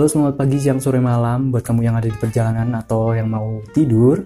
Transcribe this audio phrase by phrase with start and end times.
[0.00, 3.60] Halo selamat pagi, siang, sore, malam buat kamu yang ada di perjalanan atau yang mau
[3.76, 4.24] tidur.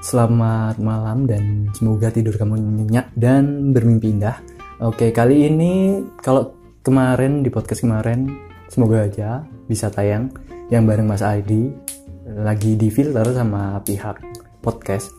[0.00, 4.40] Selamat malam dan semoga tidur kamu nyenyak dan bermimpi indah.
[4.80, 8.24] Oke, kali ini kalau kemarin di podcast kemarin
[8.72, 10.32] semoga aja bisa tayang
[10.72, 11.68] yang bareng Mas Adi
[12.32, 14.16] lagi di filter sama pihak
[14.64, 15.12] podcast.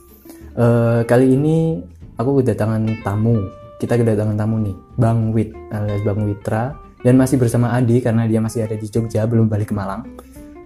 [0.58, 1.78] Eh, kali ini
[2.18, 3.46] aku kedatangan tamu.
[3.78, 8.42] Kita kedatangan tamu nih, Bang Wit alias Bang Witra dan masih bersama Adi karena dia
[8.42, 10.02] masih ada di Jogja belum balik ke Malang.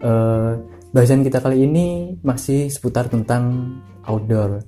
[0.01, 0.51] Eh,
[0.91, 3.75] bahasan kita kali ini masih seputar tentang
[4.07, 4.63] outdoor,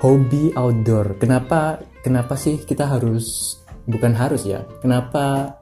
[0.00, 1.18] hobi outdoor.
[1.18, 4.62] Kenapa kenapa sih kita harus bukan harus ya?
[4.80, 5.58] Kenapa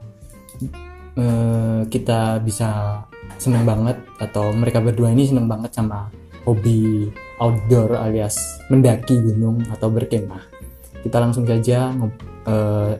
[1.16, 3.02] eh, kita bisa
[3.38, 6.10] seneng banget atau mereka berdua ini seneng banget sama
[6.46, 7.06] hobi
[7.38, 10.42] outdoor alias mendaki gunung atau berkemah.
[11.02, 11.90] Kita langsung saja
[12.46, 12.92] eh,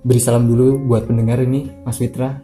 [0.00, 2.40] beri salam dulu buat pendengar ini Mas Witra.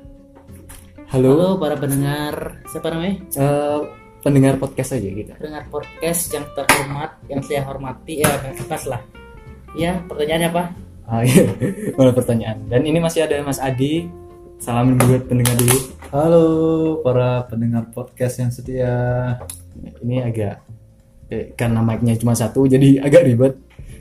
[1.08, 3.16] Halo, Halo para pendengar, siapa namanya?
[3.38, 3.80] eh,
[4.20, 5.32] pendengar podcast aja kita.
[5.38, 9.00] Pendengar podcast yang terhormat, yang saya hormati, ya bebas lah.
[9.78, 10.64] Ya, pertanyaannya apa?
[11.06, 11.46] Ah, iya.
[11.96, 12.58] Mana pertanyaan.
[12.66, 14.10] Dan ini masih ada Mas Adi.
[14.58, 15.78] Salam buat pendengar dulu.
[16.10, 16.46] Halo
[17.04, 18.92] para pendengar podcast yang setia.
[20.02, 20.64] Ini agak
[21.28, 23.54] eh, karena mic-nya cuma satu jadi agak ribet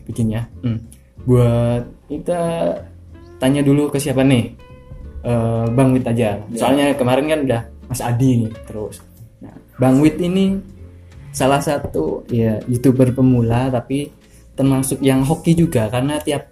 [0.09, 0.47] bikinnya.
[0.63, 0.79] Hmm.
[1.27, 2.41] Buat kita
[3.41, 4.55] tanya dulu ke siapa nih?
[5.25, 6.37] Eh, Bang Wit aja.
[6.53, 9.01] Soalnya kemarin kan udah Mas Adi nih terus.
[9.41, 10.53] Nah, Bang Wit ini
[11.33, 14.07] salah satu ya youtuber pemula tapi
[14.55, 16.47] termasuk yang hoki juga karena tiap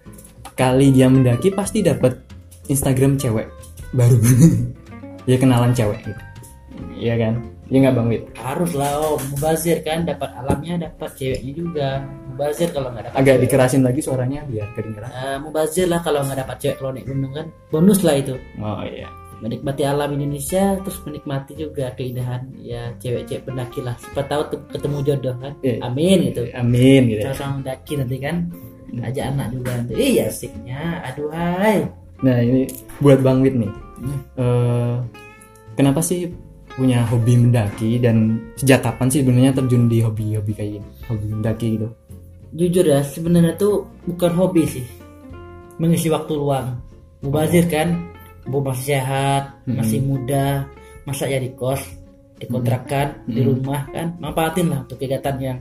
[0.60, 2.18] kali dia mendaki pasti dapat
[2.68, 3.48] Instagram cewek
[3.94, 4.18] baru.
[5.30, 6.22] ya kenalan cewek gitu.
[6.98, 7.53] Iya kan?
[7.72, 8.24] Iya nggak Bang Wit?
[8.36, 11.90] Harus lah, oh, mubazir kan, dapat alamnya, dapat ceweknya juga.
[12.30, 13.18] Mubazir kalau nggak dapat.
[13.24, 15.10] Agak dikerasin lagi suaranya biar kedengeran.
[15.10, 17.48] Eh, mubazir lah kalau nggak dapat cewek kalau naik gunung kan.
[17.72, 18.36] Bonus lah itu.
[18.60, 19.08] Oh iya.
[19.44, 23.96] Menikmati alam Indonesia, terus menikmati juga keindahan ya cewek-cewek pendaki lah.
[24.00, 25.54] Siapa tahu ketemu jodoh kan.
[25.64, 25.78] Iya.
[25.84, 26.42] Amin gitu.
[26.56, 27.24] Amin gitu.
[27.24, 27.32] ya.
[27.32, 28.36] Sama-sama mendaki nanti kan.
[28.94, 29.94] Ajak anak juga nanti.
[29.98, 30.82] Iya asiknya.
[31.12, 31.90] Aduhai.
[32.24, 32.70] Nah ini
[33.04, 33.72] buat Bang Wit nih.
[34.38, 34.96] Eh,
[35.76, 36.30] kenapa sih
[36.74, 40.90] punya hobi mendaki dan sejak kapan sih sebenarnya terjun di hobi-hobi kayak gini?
[41.06, 41.90] Hobi mendaki gitu.
[42.54, 44.86] jujur ya sebenarnya tuh bukan hobi sih.
[45.82, 46.78] Mengisi waktu luang.
[47.26, 48.14] Mubazir kan?
[48.44, 50.68] Bu masih sehat masih muda
[51.08, 51.80] masa ya di kos
[52.38, 54.20] dikontrakan di rumah kan?
[54.20, 55.60] Manfaatin lah untuk kegiatan yang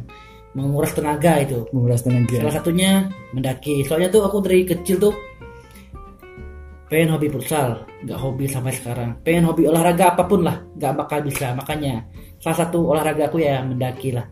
[0.53, 1.65] menguras tenaga itu.
[1.73, 2.45] Menguras tenaga.
[2.45, 3.87] salah satunya mendaki.
[3.89, 5.15] Soalnya tuh aku dari kecil tuh
[6.93, 9.17] pengen hobi futsal nggak hobi sampai sekarang.
[9.25, 11.57] Pengen hobi olahraga apa pun lah nggak bakal bisa.
[11.57, 12.05] Makanya
[12.37, 14.29] salah satu olahraga aku ya mendaki lah.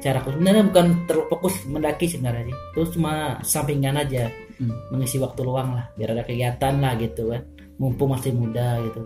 [0.00, 2.48] Cara aku sebenarnya bukan terlalu fokus mendaki sebenarnya.
[2.48, 3.12] Sih terus cuma
[3.44, 4.72] sampingan aja Hmm.
[4.88, 7.44] mengisi waktu luang lah biar ada kegiatan lah gitu kan.
[7.76, 9.04] Mumpung masih muda gitu.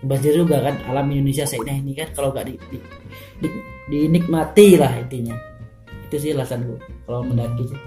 [0.00, 2.78] Bazir juga kan alam Indonesia seindah ini kan kalau nggak di, di,
[3.44, 5.36] di- dinikmati lah intinya.
[6.08, 7.68] Itu sih alasanku kalau mendaki.
[7.68, 7.80] Sih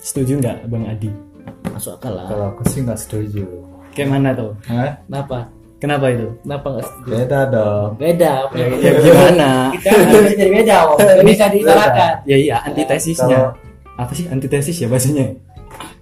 [0.00, 1.25] Setuju nggak Bang Adi?
[1.68, 3.44] Masuk akal lah Kalau aku sih nggak setuju.
[3.90, 4.52] Kayak mana tuh?
[4.66, 4.92] Hah?
[5.04, 5.38] kenapa
[5.76, 6.28] Kenapa itu?
[6.40, 7.88] kenapa nggak setuju Beda dong.
[7.96, 9.48] beda Ya, ya gimana?
[9.76, 10.76] kita harus jadi beda
[11.22, 13.28] bisa disalahkan ya iya antitesisnya.
[13.28, 13.54] Kalau-
[13.96, 15.26] Apa sih antitesis ya bahasanya?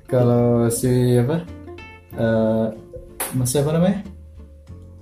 [0.05, 1.43] Kalau si apa?
[2.15, 2.67] Eh
[3.33, 3.99] Mas siapa namanya?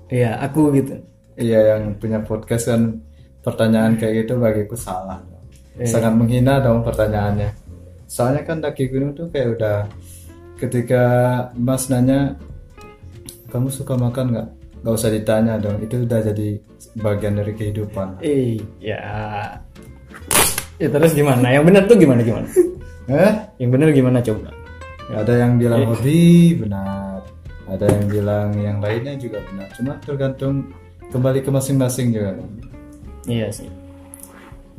[0.09, 0.97] Iya aku gitu.
[1.35, 3.01] Iya yang punya podcast kan
[3.41, 5.21] pertanyaan kayak gitu bagiku salah.
[5.75, 5.89] Iya.
[5.89, 7.49] Sangat menghina dong pertanyaannya.
[8.05, 9.77] Soalnya kan daki gunung tuh kayak udah
[10.63, 11.05] ketika
[11.59, 12.39] Mas nanya
[13.51, 14.49] kamu suka makan nggak?
[14.87, 15.83] Gak usah ditanya dong.
[15.83, 16.59] Itu udah jadi
[17.03, 18.23] bagian dari kehidupan.
[18.23, 19.03] Eh ya.
[20.79, 21.51] Terus gimana?
[21.51, 22.47] Yang benar tuh gimana gimana?
[23.11, 23.33] Eh?
[23.59, 24.51] Yang benar gimana coba?
[25.13, 27.21] Ada yang bilang hobi benar,
[27.69, 29.69] ada yang bilang yang lainnya juga benar.
[29.77, 30.73] Cuma tergantung
[31.13, 32.39] kembali ke masing-masing juga.
[33.29, 33.69] Iya sih.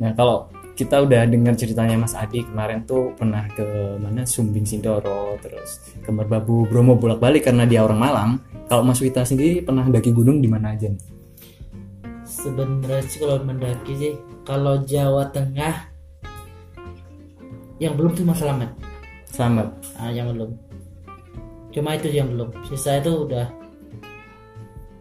[0.02, 3.62] Nah kalau kita udah dengar ceritanya Mas Adi kemarin tuh pernah ke
[3.96, 8.30] mana Sumbing Sindoro terus ke Merbabu Bromo bolak-balik karena dia orang Malang.
[8.64, 10.88] Kalau Mas Wita sendiri pernah daki gunung di mana aja?
[10.88, 11.02] nih?
[12.24, 14.12] sebenarnya sih kalau mendaki sih
[14.42, 15.88] kalau Jawa Tengah
[17.78, 18.68] yang belum tuh Mas Slamet
[19.26, 19.68] Selamat.
[19.96, 20.52] ah yang belum
[21.70, 23.48] cuma itu yang belum sisa itu udah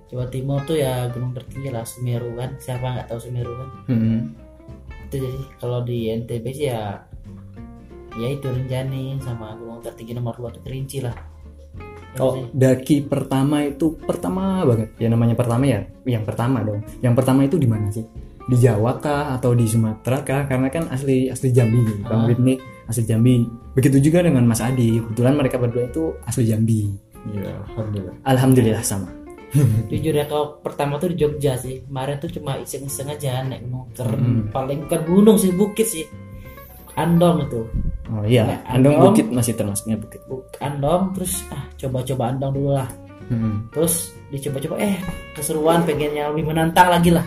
[0.08, 4.20] Jawa Timur tuh ya gunung tertinggi lah Semeru kan siapa nggak tahu Semeru kan Hmm.
[5.14, 7.06] Itu jadi kalau di NTB sih ya
[8.14, 12.46] ya itu Rinjani sama gunung tertinggi nomor dua tuh Kerinci lah Itu Kalau sih.
[12.50, 14.94] daki pertama itu pertama banget.
[15.02, 16.86] Ya namanya pertama ya, yang pertama dong.
[17.02, 18.06] Yang pertama itu di mana sih?
[18.46, 20.46] Di Jawa kah atau di Sumatera kah?
[20.46, 21.82] Karena kan asli asli Jambi.
[22.06, 23.50] Bang Wit nih asli Jambi.
[23.74, 25.02] Begitu juga dengan Mas Adi.
[25.02, 26.94] Kebetulan mereka berdua itu asli Jambi.
[27.34, 28.16] Iya, alhamdulillah.
[28.30, 29.10] Alhamdulillah sama.
[29.88, 33.86] Jujur ya kalau pertama tuh di Jogja sih kemarin tuh cuma iseng-iseng aja naik gunung
[33.92, 34.42] Keren, Hmm.
[34.50, 36.06] paling bukan gunung sih bukit sih
[36.94, 37.62] Andong itu
[38.06, 39.06] Oh iya, Nah, Andong Andong.
[39.10, 40.22] bukit masih termasuknya bukit.
[40.24, 42.90] Buk- Andong terus ah coba-coba Andong dulu lah
[43.24, 43.66] Hmm.
[43.70, 45.00] terus dicoba-coba eh
[45.32, 47.24] keseruan pengen yang lebih menantang lagi lah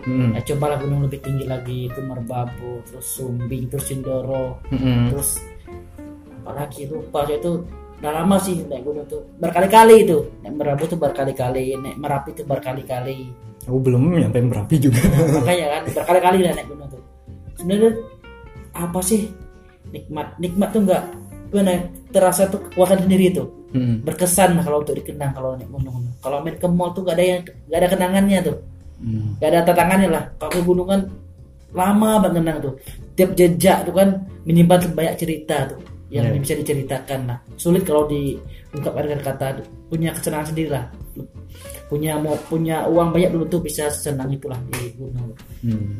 [0.00, 0.32] Hmm.
[0.32, 5.10] ya cobalah gunung lebih tinggi lagi itu Merbabu terus Sumbing terus Sindoro Hmm.
[5.10, 5.42] terus
[6.40, 7.60] apalagi lupa itu
[8.00, 9.20] udah lama sih naik gunung tuh.
[9.36, 10.18] Berkali-kali itu.
[10.40, 13.28] Naik Merbabu tuh berkali-kali naik Merapi tuh berkali-kali.
[13.68, 15.04] Aku belum nyampe Merapi juga.
[15.36, 17.02] makanya kan berkali-kali udah naik gunung tuh.
[17.60, 17.92] Sebenarnya
[18.72, 19.28] apa sih
[19.92, 20.32] nikmat?
[20.40, 21.02] Nikmat tuh nggak
[21.52, 21.72] gimana
[22.08, 23.48] terasa tuh kepuasan sendiri tuh.
[23.70, 24.02] Hmm.
[24.02, 26.08] berkesan lah kalau untuk dikenang kalau naik gunung.
[26.24, 28.56] Kalau main ke mall tuh gak ada yang gak ada kenangannya tuh.
[28.98, 29.36] Hmm.
[29.38, 30.24] gak ada tantangannya lah.
[30.40, 31.00] Kalau ke gunung kan
[31.76, 32.74] lama banget kenang tuh.
[33.14, 34.08] Tiap jejak tuh kan
[34.48, 35.80] menyimpan banyak cerita tuh
[36.10, 36.38] yang Iya.
[36.38, 39.46] bisa diceritakan lah sulit kalau diungkapkan dengan kata
[39.86, 40.84] punya kesenangan sendiri lah
[41.86, 45.30] punya mau punya uang banyak belum tuh bisa senang itulah di gunung
[45.60, 45.98] Hmm.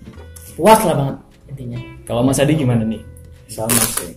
[0.55, 1.17] puas lah banget
[1.49, 3.03] intinya Kalau Mas Adi gimana nih?
[3.47, 4.15] sama sih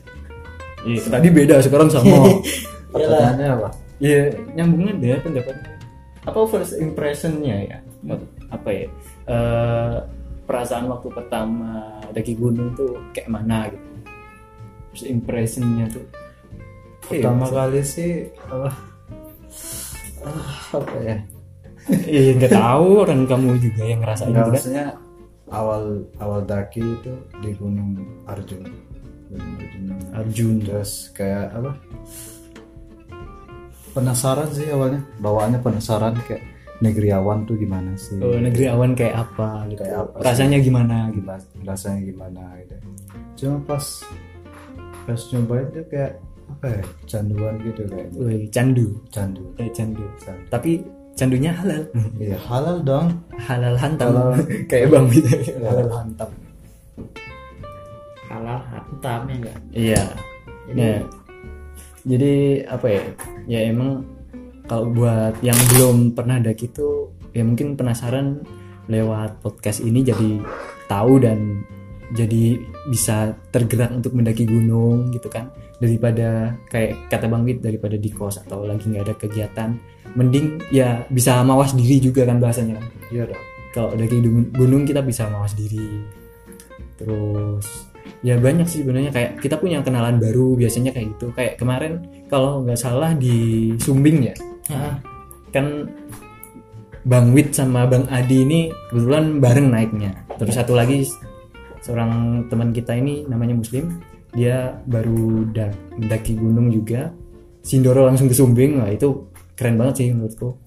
[0.84, 2.12] Iya, tadi beda sekarang sama.
[2.92, 5.72] pertanyaannya apa Iya, nyambungnya deh pendapatnya.
[6.24, 7.78] Apa first impressionnya ya?
[8.50, 8.88] Apa ya?
[9.26, 9.96] Eh,
[10.44, 13.93] perasaan waktu pertama daki gunung tuh kayak mana gitu?
[14.94, 16.06] First impressionnya tuh.
[17.04, 18.12] pertama Iya, kali sih
[18.46, 18.70] apa
[20.24, 21.18] ah, apa ya
[22.10, 24.48] Iya, nggak tahu orang kamu juga yang ngerasain gitu kan?
[24.50, 24.86] maksudnya
[25.50, 25.84] awal
[26.18, 27.12] awal daki itu
[27.42, 28.64] di Gunung Arjun
[29.28, 29.84] Gunung Arjun
[30.16, 30.54] Arjun.
[30.64, 31.76] terus kayak apa
[33.92, 36.42] penasaran sih awalnya bawaannya penasaran kayak
[36.80, 39.80] negeri awan tuh gimana sih Oh, negeri awan kayak apa gitu?
[39.80, 40.24] Kayak apa sih?
[40.24, 41.26] Rasanya gimana gitu?
[41.26, 42.76] Ras- rasanya gimana gitu
[43.36, 43.86] cuma pas
[45.04, 46.14] pas nyobain tuh kayak
[46.44, 48.08] apa ya canduan gitu kayak.
[48.16, 48.88] Wih, candu.
[49.10, 49.42] candu.
[49.58, 50.04] Eh, candu.
[50.20, 50.44] candu.
[50.48, 50.72] Tapi
[51.14, 51.84] candunya halal.
[52.18, 53.08] iya halal dong.
[53.36, 54.12] Halal hantam.
[54.12, 54.34] Halal.
[54.72, 55.30] kayak bang gitu
[55.62, 56.30] halal hantam.
[58.30, 60.04] Halal hantam ya enggak iya.
[60.64, 61.00] Jadi- Nah,
[62.08, 62.34] jadi
[62.66, 63.04] apa ya?
[63.46, 64.08] Ya emang
[64.66, 68.42] kalau buat yang belum pernah daki itu ya mungkin penasaran
[68.88, 70.40] lewat podcast ini jadi
[70.88, 71.64] tahu dan
[72.12, 72.60] jadi
[72.92, 75.48] bisa tergerak untuk mendaki gunung gitu kan.
[75.80, 79.70] Daripada kayak kata Bang Wid daripada di kos atau lagi nggak ada kegiatan
[80.14, 82.86] mending ya bisa mawas diri juga kan bahasanya kan.
[83.12, 84.22] Iya dong kalau daki
[84.54, 86.06] gunung, kita bisa mawas diri.
[86.94, 87.90] Terus
[88.22, 91.34] ya banyak sih sebenarnya kayak kita punya kenalan baru biasanya kayak gitu.
[91.34, 94.36] Kayak kemarin kalau nggak salah di Sumbing ya.
[95.50, 95.90] Kan
[97.04, 100.22] Bang Wid sama Bang Adi ini kebetulan bareng naiknya.
[100.38, 101.02] Terus satu lagi
[101.84, 104.00] seorang teman kita ini namanya Muslim.
[104.34, 107.12] Dia baru da- mendaki gunung juga.
[107.62, 110.58] Sindoro langsung ke Sumbing lah itu keren banget sih menurutku.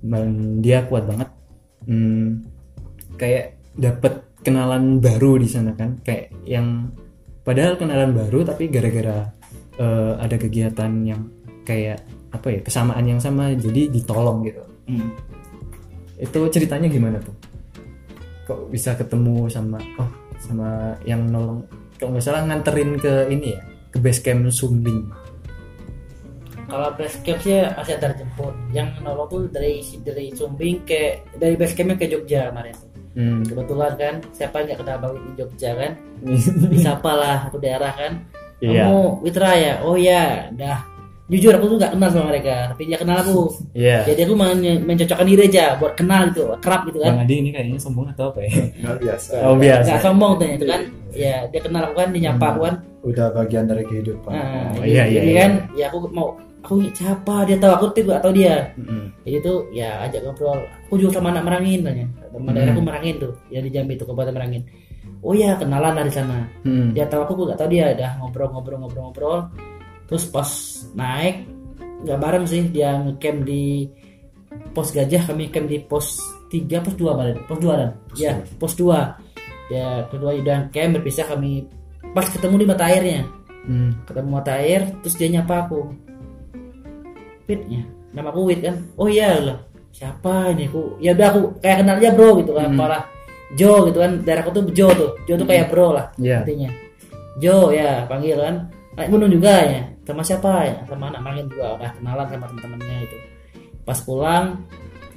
[0.00, 1.28] Dan dia kuat banget.
[1.86, 2.42] Hmm,
[3.14, 6.00] kayak dapat kenalan baru di sana kan.
[6.02, 6.90] Kayak yang
[7.46, 9.30] padahal kenalan baru tapi gara-gara
[9.78, 11.22] eh, ada kegiatan yang
[11.62, 12.02] kayak
[12.34, 14.64] apa ya kesamaan yang sama jadi ditolong gitu.
[14.86, 15.10] Hmm.
[16.16, 17.36] itu ceritanya gimana tuh?
[18.48, 21.64] Kok bisa ketemu sama oh sama yang nolong
[21.96, 23.60] kalau nggak salah nganterin ke ini ya
[23.92, 25.08] ke base camp Sumbing
[26.66, 28.50] Kalau base camp sih masih antar jemput.
[28.74, 32.74] Yang nolong tuh dari dari Sumbing ke dari base campnya ke Jogja kemarin.
[33.14, 33.46] hmm.
[33.46, 35.92] Kebetulan kan siapa yang nggak kenal Bang di Jogja kan?
[36.74, 38.12] Disapa lah satu daerah kan.
[38.58, 38.82] Iya.
[38.82, 39.74] Kamu Witra ya?
[39.86, 40.95] Oh ya, dah.
[41.26, 43.50] Jujur aku tuh nggak kenal sama mereka, tapi dia kenal aku.
[43.72, 44.06] Iya.
[44.06, 47.26] Jadi aku men- mencocokkan diri aja buat kenal gitu, kerap gitu Bang kan.
[47.26, 50.64] Adi ini kayaknya sombong atau apa ya nggak biasa oh biasa Nggak sombong tuh itu
[50.64, 50.80] kan.
[51.10, 52.74] Ya dia kenal aku kan, dia nyapa aku kan.
[53.02, 55.38] udah bagian dari kehidupan Nah, Oh, iya, iya, jadi iya.
[55.40, 56.28] kan, ya aku mau
[56.60, 58.56] aku siapa dia tahu aku tuh nggak tahu dia.
[58.74, 59.04] Mm-mm.
[59.22, 62.54] jadi tuh ya ajak ngobrol aku juga sama anak Merangin tanya teman Hmm.
[62.56, 64.62] daerahku Merangin tuh yang di Jambi tuh kabupaten Merangin
[65.20, 66.90] oh ya kenalan lah di sana Mm.
[66.92, 69.38] dia tahu aku gue gak tahu dia udah ngobrol ngobrol ngobrol ngobrol
[70.06, 70.48] terus pas
[70.94, 71.46] naik
[72.06, 73.90] nggak bareng sih dia ngecamp di
[74.70, 76.20] pos gajah kami camp di pos
[76.52, 81.26] 3 pos 2 balik pos 2 dan ya pos 2 ya kedua udah camp berpisah
[81.26, 81.66] kami
[82.14, 83.26] pas ketemu di mata airnya.
[83.66, 84.06] Mm.
[84.06, 85.90] ketemu mata air terus dia nyapa aku.
[87.50, 87.82] Wit ya
[88.14, 88.76] nama aku Wit kan?
[88.94, 89.58] Oh iya lah.
[89.90, 91.02] Siapa ini aku?
[91.02, 92.78] Ya udah aku kayak kenal aja bro gitu kan Hmm.
[92.78, 93.02] malah
[93.58, 94.22] Jo gitu kan.
[94.22, 95.10] Daerahku tuh Jo tuh.
[95.26, 96.46] Jo tuh kayak bro lah Iya.
[96.46, 96.70] artinya.
[97.42, 98.54] Jo ya panggil kan.
[98.96, 100.76] Naik gunung juga ya sama siapa ya?
[100.86, 101.74] Sama anak Margin juga.
[101.76, 103.18] Udah kenalan sama teman-temannya itu.
[103.82, 104.44] Pas pulang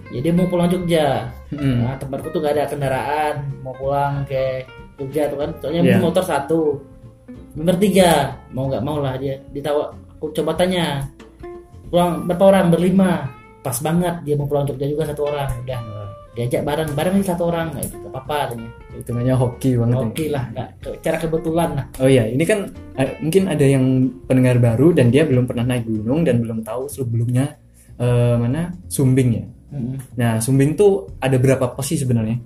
[0.09, 1.29] ya dia mau pulang Jogja.
[1.53, 1.85] Mm.
[1.85, 3.35] nah tempatku tuh gak ada kendaraan.
[3.61, 4.65] Mau pulang ke
[4.97, 5.49] Jogja tuh kan.
[5.61, 6.01] Soalnya Iya.
[6.01, 6.61] motor satu.
[7.53, 9.37] Bertiga mau nggak mau lah dia.
[9.53, 11.05] Ditawa aku coba tanya.
[11.89, 12.65] Pulang berapa orang?
[12.73, 13.29] Berlima.
[13.61, 15.49] Pas banget dia mau pulang Jogja juga satu orang.
[15.65, 15.79] Udah
[16.39, 20.07] diajak bareng bareng aja satu orang nggak itu apa katanya hitungannya hoki banget ya.
[20.07, 20.69] oke lah nggak
[21.03, 23.85] cara kebetulan lah Oh iya, ini kan eh, mungkin ada yang
[24.23, 27.59] pendengar baru dan dia belum pernah naik gunung dan belum tahu sebelumnya
[27.99, 29.45] eh, mana Sumbing ya.
[29.69, 29.95] Mm-mm.
[30.17, 32.41] Nah, Sumbing tuh ada berapa pos sih sebenarnya?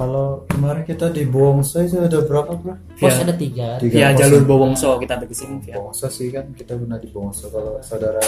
[0.00, 2.72] Kalau kemarin kita di Bongso itu ada berapa bro?
[2.96, 3.20] pos Ya.
[3.20, 4.48] ada tiga Tiga pos jalur ya?
[4.48, 5.76] Bowongso kita tegesin via.
[5.76, 7.52] Bongso sih kan kita pernah di Bongso.
[7.52, 8.24] Kalau saudara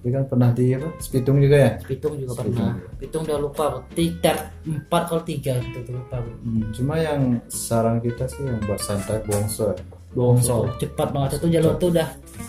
[0.00, 0.88] ini kan pernah di apa?
[0.96, 1.72] Spitung juga ya?
[1.76, 4.32] Pitung juga pernah Pitung udah lupa tiga
[4.64, 6.30] empat kalau tiga gitu tuh lupa Bu.
[6.40, 9.76] Hmm, Cuma yang saran kita sih yang buat santai Bongso.
[9.76, 9.84] ya.
[10.10, 10.66] Bowongso.
[10.74, 12.08] cepat banget itu jalur tuh udah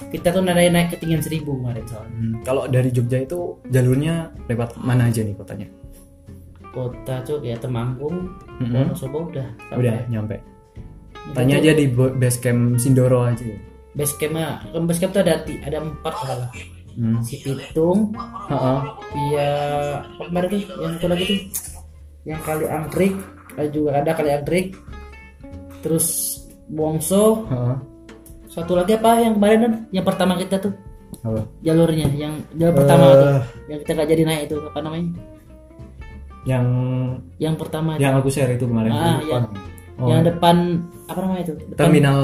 [0.09, 3.37] kita tuh naik naik ketinggian seribu kemarin soalnya Hmm, kalau dari Jogja itu
[3.67, 5.67] jalurnya lewat mana aja nih kotanya?
[6.71, 8.87] Kota tuh kayak Temanggung Mm-mm.
[8.87, 10.39] Wonosobo udah Udah nyampe.
[11.31, 13.45] Tanya aja di base camp Sindoro aja.
[13.91, 16.47] base camp kan base camp tuh ada ti- ada empat kalau
[16.91, 17.19] Hmm.
[17.21, 18.11] si Pitung
[18.47, 18.79] Heeh.
[19.09, 19.51] via
[20.01, 21.39] apa kemarin tuh yang satu lagi tuh
[22.25, 23.13] yang kali angkrik
[23.53, 24.67] ada juga ada kali angkrik
[25.81, 26.07] terus
[26.67, 27.75] Bongso Heeh.
[28.45, 30.73] satu lagi apa yang kemarin kan yang pertama kita tuh
[31.21, 31.41] Apa?
[31.61, 33.13] jalurnya yang jalur pertama Eh.
[33.13, 33.29] tuh
[33.67, 35.07] yang kita gak jadi naik itu apa namanya
[36.43, 36.65] Yang
[37.38, 38.89] yang pertama yang aku share itu kemarin.
[38.89, 39.45] ah yang
[39.95, 40.10] Oh.
[40.10, 42.19] yang depan apa namanya itu depan, terminal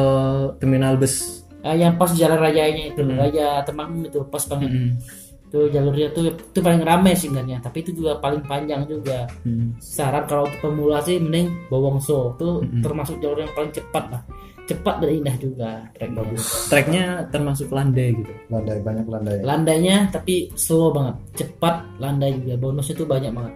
[0.58, 1.46] terminal bus.
[1.62, 3.14] ah, yang pas jalan rajanya itu Hmm.
[3.14, 4.98] raja Temanggung itu pas banget Mm-mm.
[5.44, 9.78] itu jalurnya tuh itu paling rame sih sebenarnya tapi itu juga paling panjang juga Hmm.
[9.78, 12.82] saran kalau untuk pemula sih mending Bowongso itu Mm-mm.
[12.82, 14.22] termasuk jalur yang paling cepat lah
[14.64, 16.24] cepat dan indah juga treknya
[16.68, 18.32] Treknya termasuk landai gitu.
[18.50, 19.38] Landai banyak landai.
[19.40, 23.54] landainya tapi slow banget cepat landai juga bonusnya tuh banyak banget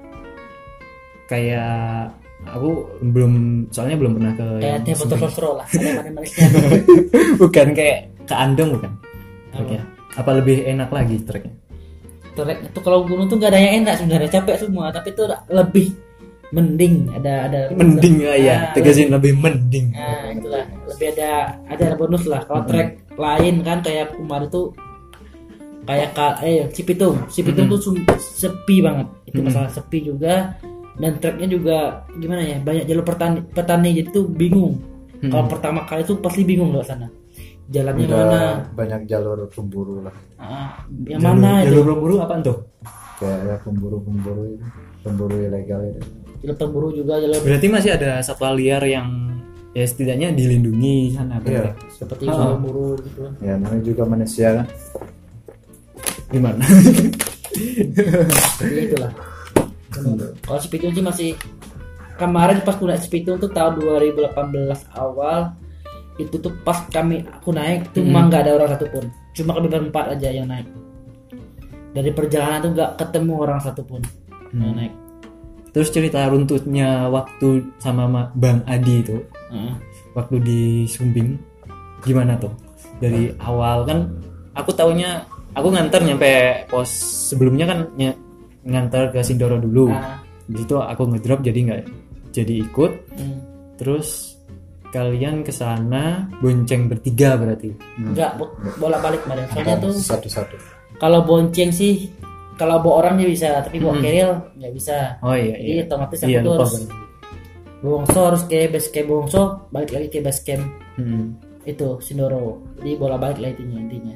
[1.32, 2.12] Kayak
[2.44, 2.70] aku
[3.02, 3.34] belum
[3.70, 6.48] soalnya belum pernah ke kayak yang teh botol lah ada manis-manisnya
[7.42, 7.98] bukan kayak
[8.28, 8.92] ke Andong bukan?
[9.52, 11.56] Treknya apa lebih enak lagi treknya?
[12.32, 15.88] Trek itu kalau gunung tuh gak ada yang enak sebenarnya capek semua tapi itu lebih
[16.52, 19.32] mending ada ada mending ya ya Ah, tegasin lebih.
[19.34, 19.96] mending.
[19.96, 20.68] Nah, itulah.
[20.86, 21.32] Lebih ada
[21.64, 22.44] ada bonus lah.
[22.44, 24.76] Kalau trek lain kan kayak kemarin tuh
[25.82, 29.08] kayak ka, eh Cipitung, Cipitung tuh sum- sepi banget.
[29.26, 29.48] Itu Mm-mm.
[29.48, 30.60] masalah sepi juga
[30.98, 31.78] dan treknya juga
[32.14, 34.76] gimana ya banyak jalur petani petani jadi tuh bingung.
[35.22, 35.30] Mm-mm.
[35.30, 37.08] Kalau pertama kali tuh pasti bingung loh sana.
[37.72, 38.40] Jalannya Udah mana?
[38.74, 40.12] banyak jalur pemburu lah.
[40.36, 41.72] Ah, yang mana itu?
[41.72, 42.58] jalur pemburu apa tuh
[43.16, 44.66] Kayak ya pemburu-pemburu itu.
[45.02, 46.02] Pemburu ilegal itu.
[46.42, 49.08] Jalur pemburu juga jalur berarti masih ada satwa liar yang
[49.72, 51.72] ya setidaknya dilindungi sana Iya.
[51.88, 52.52] seperti Ah.
[52.52, 53.24] pemburu gitu.
[53.40, 54.68] Ya namanya juga manusia kan.
[56.28, 56.64] gimana
[58.64, 59.12] ya itulah
[60.42, 61.30] kalau Spitung sih masih
[62.16, 64.32] kemarin pas aku naik Spitung tuh tahun 2018
[64.94, 65.54] awal
[66.16, 68.10] itu tuh pas kami aku naik tuh Hmm.
[68.10, 70.68] emang nggak ada orang satupun cuma kami berempat aja yang naik
[71.92, 74.02] dari perjalanan tuh nggak ketemu orang satupun
[74.52, 74.78] yang Hmm.
[74.78, 74.94] naik
[75.72, 79.18] terus cerita runtutnya waktu sama Ma- Bang Adi itu
[79.50, 79.74] Heeh.
[80.14, 81.40] waktu di Sumbing
[82.02, 82.52] gimana tuh
[83.00, 84.12] dari awal kan
[84.52, 86.32] aku taunya aku nganter nyampe
[86.68, 86.92] pos
[87.28, 88.20] sebelumnya kan ny-
[88.64, 89.90] nganter ke Sindoro dulu.
[89.90, 91.82] Ah, di situ aku ngedrop jadi nggak
[92.32, 92.92] jadi ikut.
[93.12, 93.40] Hmm.
[93.76, 94.38] terus
[94.88, 97.74] kalian ke sana bonceng bertiga berarti.
[97.98, 100.56] Nggak bo- bolak balik kemarin soalnya tuh satu-satu.
[100.96, 102.14] kalau bonceng sih
[102.54, 104.04] kalau bawa orangnya bisa tapi bawa Hmm.
[104.04, 105.18] keril nggak bisa.
[105.20, 105.84] Oh iya jadi iya.
[105.84, 106.74] otomatis aku iya tuh harus
[107.82, 110.62] Bongso harus ke base camp Bongso balik lagi ke base camp.
[110.94, 111.34] Hmm.
[111.62, 112.62] itu Sindoro.
[112.78, 114.16] Jadi bola balik lah intinya intinya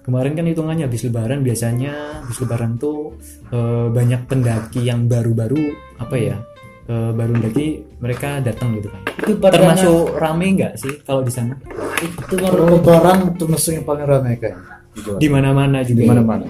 [0.00, 3.14] kemarin kan hitungannya habis lebaran biasanya habis lebaran tuh
[3.52, 6.36] eh, banyak pendaki yang baru-baru apa ya
[6.88, 7.66] eh, baru mendaki
[8.00, 9.02] mereka datang gitu kan.
[9.20, 11.54] Itu termasuk rame nggak sih kalau di sana?
[12.00, 14.80] Itu Kalau lebaran termasuk yang paling ramai kayaknya.
[15.20, 16.00] Di mana-mana juga.
[16.02, 16.46] Di mana-mana.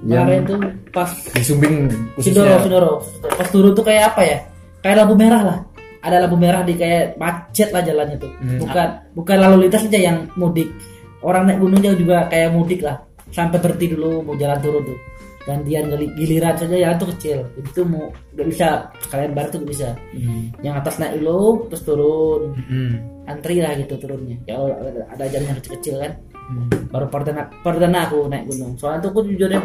[0.00, 0.60] kemarin tuh
[0.96, 1.92] pas di Sumbing
[2.24, 4.38] Sindoro khususnya Sindoro pas turun tuh kayak apa ya?
[4.80, 5.58] Kayak lampu merah lah.
[6.00, 8.32] Ada lampu merah di kayak macet lah jalannya tuh.
[8.40, 8.64] Hmm.
[8.64, 10.72] bukan bukan lalu lintas aja yang mudik
[11.22, 12.96] orang naik gunung juga kayak mudik lah.
[13.30, 14.98] Sampai berhenti dulu mau jalan turun tuh.
[15.40, 17.38] Gantian gili- giliran saja jalan tuh kecil.
[17.70, 18.68] Tuh mau udah bisa.
[19.08, 19.88] Kalian baru tuh nggak bisa.
[20.12, 20.52] Hmm.
[20.60, 22.42] yang atas naik dulu terus turun.
[22.60, 22.94] Hmm.
[23.24, 24.34] antri lah gitu turunnya.
[24.44, 26.12] Ya ada, ada jalan yang kecil-kecil kan.
[26.50, 26.66] Hmm.
[26.90, 28.74] baru perdana perdana aku naik gunung.
[28.74, 29.62] Soalnya tuh aku jujur ya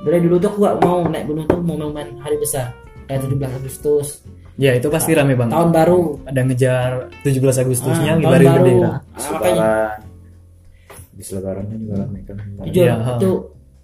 [0.00, 2.70] dari dulu tuh aku gak mau naik gunung tuh mau momen hari besar.
[3.04, 4.08] Kayak 17 Agustus.
[4.54, 5.52] Ya itu pasti rame banget.
[5.52, 6.00] Tahun baru.
[6.24, 6.90] Ada ngejar
[7.26, 8.62] 17 Agustusnya Ah, tahun ngibarin baru.
[8.62, 8.90] bendera.
[8.90, 9.70] Ah, makanya
[11.10, 12.36] Di lebaran kan juga ramai kan.
[12.64, 13.12] jujur Iya, ha.
[13.18, 13.30] itu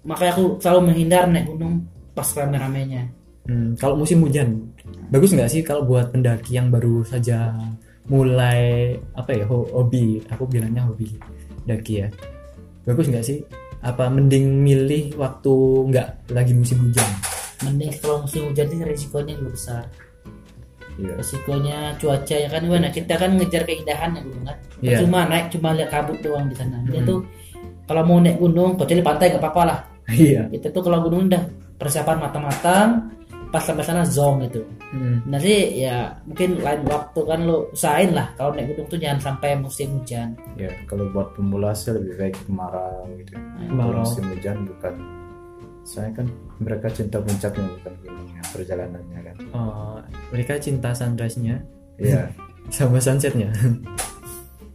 [0.03, 1.75] makanya aku selalu menghindar naik gunung
[2.11, 3.03] pas rame-ramenya.
[3.47, 4.67] Hmm, kalau musim hujan
[5.07, 7.55] bagus nggak sih kalau buat pendaki yang baru saja
[8.07, 10.23] mulai apa ya ho- hobi?
[10.31, 11.15] Aku bilangnya hobi
[11.63, 12.07] daki ya.
[12.83, 13.43] Bagus nggak sih?
[13.79, 15.53] Apa mending milih waktu
[15.91, 17.07] nggak lagi musim hujan?
[17.63, 19.83] Mending kalau musim hujan ini risikonya juga besar
[20.97, 21.13] Iya.
[21.13, 22.61] resikonya cuaca ya kan?
[22.65, 22.89] Gimana?
[22.89, 24.57] Kita kan ngejar keindahan ya gunung kan?
[24.81, 24.97] Iya.
[25.05, 26.81] cuma naik cuma lihat kabut doang di sana.
[26.89, 27.21] Dia tuh
[27.85, 29.79] kalau mau naik gunung kecuali pantai gak apa-apa lah.
[30.09, 30.49] Iya.
[30.49, 31.43] Kita tuh kalau gunung udah
[31.77, 32.89] persiapan matang-matang
[33.47, 34.65] pas sampai sana zong gitu.
[35.27, 38.27] Nanti ya mungkin lain waktu kan lo usahain lah.
[38.35, 40.35] Kalau naik gunung tuh jangan sampai musim hujan.
[40.59, 43.37] Ya, kalau buat pemula sih lebih baik kemarau gitu.
[43.37, 44.03] Kemarau.
[44.03, 44.93] Kalau musim hujan bukan.
[45.87, 46.27] Saya kan
[46.59, 49.35] mereka cinta puncaknya bukan gunungnya, perjalanannya kan.
[49.55, 49.97] Oh,
[50.29, 51.63] mereka cinta sunrise-nya?
[51.95, 52.27] Iya.
[52.75, 53.47] sama sunsetnya?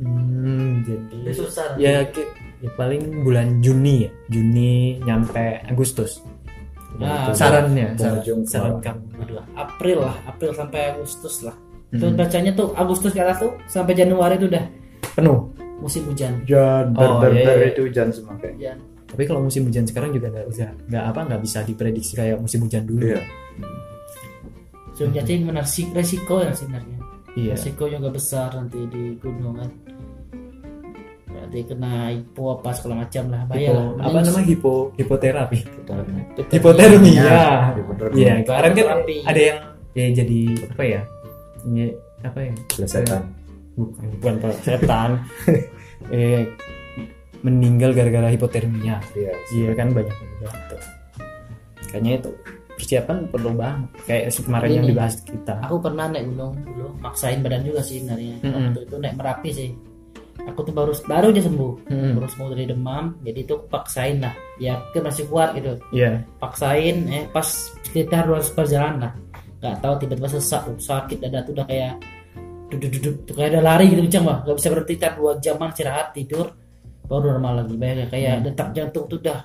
[0.01, 2.33] Hmm, jadi Itu susah ya, ki-
[2.65, 4.11] ya paling bulan Juni ya.
[4.27, 6.25] Juni nyampe Agustus.
[6.97, 9.05] Nah, sarannya saran, saran kamu
[9.57, 11.57] April lah April sampai Agustus lah.
[11.93, 12.01] Hmm.
[12.01, 14.65] Tuh bacanya tuh Agustus ke atas tuh sampai Januari tuh udah.
[15.13, 15.53] Penuh.
[15.79, 16.41] Musim hujan.
[16.47, 17.67] Hujan, Oh, ber, ber, iya, ber, iya.
[17.75, 18.79] itu hujan semua kayak.
[19.13, 22.65] Tapi kalau musim hujan sekarang juga nggak bisa nggak apa nggak bisa diprediksi kayak musim
[22.65, 23.05] hujan dulu.
[23.07, 23.21] Iya.
[24.89, 26.99] musim hujan sih menasik resiko ya sebenarnya.
[27.33, 27.53] Iya.
[27.53, 29.71] Resiko juga besar nanti di gunung kan.
[31.29, 34.05] Berarti kena hipo apa segala macam lah bahaya Hipo- lah.
[34.05, 34.47] Apa namanya?
[34.49, 35.59] Hipo hipoterapi.
[35.61, 36.21] Hipotermia.
[36.53, 39.59] hipotermia Iya, ya iya kemarin kan ada yang
[39.93, 41.01] ya jadi apa ya?
[41.63, 41.85] Ini
[42.23, 42.53] apa ya?
[42.71, 43.23] Pelesetan.
[43.73, 45.11] bukan bukan setan
[46.13, 46.45] eh
[47.43, 49.03] meninggal gara-gara hipotermia.
[49.15, 49.33] Iya.
[49.55, 49.71] iya.
[49.75, 50.81] kan banyak juga tuh
[51.93, 52.31] kayaknya itu
[52.73, 53.89] persiapan perlu banget.
[54.09, 55.55] Kayak kemarin yang dibahas kita.
[55.61, 58.37] aku pernah naik gunung dulu maksain badan juga sih sebenarnya.
[58.41, 58.55] Mm-mm.
[58.73, 59.71] waktu itu naik merapi sih.
[60.49, 61.73] Aku tuh baru baru aja sembuh.
[61.93, 62.13] Mm-mm.
[62.17, 65.73] baru sembuh dari demam jadi tuh aku paksain lah ya ke masih kuat gitu.
[65.93, 66.25] Iya.
[66.41, 67.47] Paksain eh pas
[67.85, 69.13] sekitar 200 perjalanan lah.
[69.63, 71.95] Nggak tahu tiba-tiba sesak tuh sakit dada tuh udah kayak
[72.73, 75.69] duduk duduk tuh kayak ada lari gitu kencang bah nggak bisa berhenti tar dua jaman
[75.77, 76.47] istirahat tidur
[77.07, 79.41] baru normal lagi bayangin kayak detak jantung tuh udah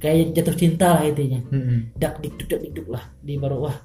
[0.00, 1.40] kayak jatuh cinta lah intinya.
[1.52, 1.78] Mm-mm.
[2.00, 3.04] dak dikduk dak dikduk lah.
[3.20, 3.76] Di baru wah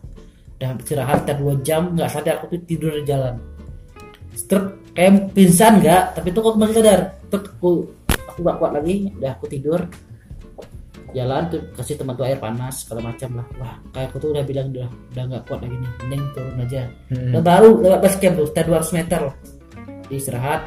[0.56, 3.36] udah istirahat tar dua jam nggak sadar aku tuh tidur di jalan.
[4.36, 7.00] Struk kayak pingsan nggak tapi tuh aku masih sadar.
[7.28, 7.72] Tuh aku
[8.36, 9.82] aku gak kuat lagi udah aku tidur.
[11.16, 13.48] Jalan tuh kasih teman tuh air panas segala macam lah.
[13.60, 16.82] Wah kayak aku tuh udah bilang udah udah nggak kuat lagi nih mending turun aja.
[17.12, 17.32] Mm-mm.
[17.36, 19.22] dan baru lewat base camp tuh sekitar 200 meter.
[20.06, 20.62] Istirahat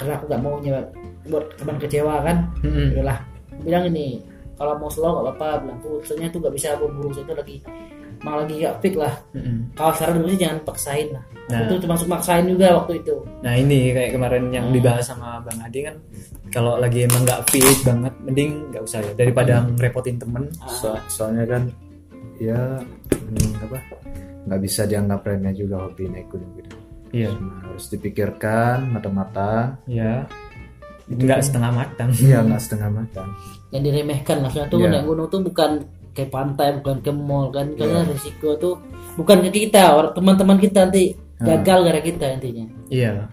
[0.00, 0.80] karena aku gak mau nyewa
[1.26, 2.36] buat teman kecewa kan?
[2.62, 3.18] Udahlah
[3.50, 7.12] Aku bilang ini kalau mau slow gak apa-apa bilang tuh soalnya tuh gak bisa buru-buru.
[7.12, 7.56] Saya tuh lagi
[8.20, 9.14] malah lagi gak fit lah.
[9.32, 9.72] Mm-mm.
[9.72, 11.24] kalau saran dulu sih jangan paksain lah.
[11.50, 11.66] Nah.
[11.66, 13.16] tuh termasuk maksain juga waktu itu.
[13.42, 14.76] Nah ini kayak kemarin yang Hmm.
[14.76, 15.96] dibahas sama Bang Adi kan
[16.48, 20.46] kalau lagi emang nggak fit banget mending nggak usah ya daripada ngerepotin temen.
[20.70, 21.62] So- soalnya kan
[22.38, 22.78] ya
[23.10, 23.76] hmm, apa
[24.46, 26.76] nggak bisa dianggap remeh juga hobi naik gunung gitu.
[27.12, 27.28] iya.
[27.60, 29.76] Harus dipikirkan matang-matang.
[31.10, 33.28] Iya nggak setengah matang Iya nggak setengah matang.
[33.70, 34.88] yang diremehkan lah soalnya tuh Iya.
[34.90, 35.70] naik gunung tuh bukan
[36.10, 38.74] kayak pantai bukan ke mall kan karena risiko tuh
[39.14, 43.30] bukan ke kita orang teman-teman kita nanti gagal gara kita intinya iya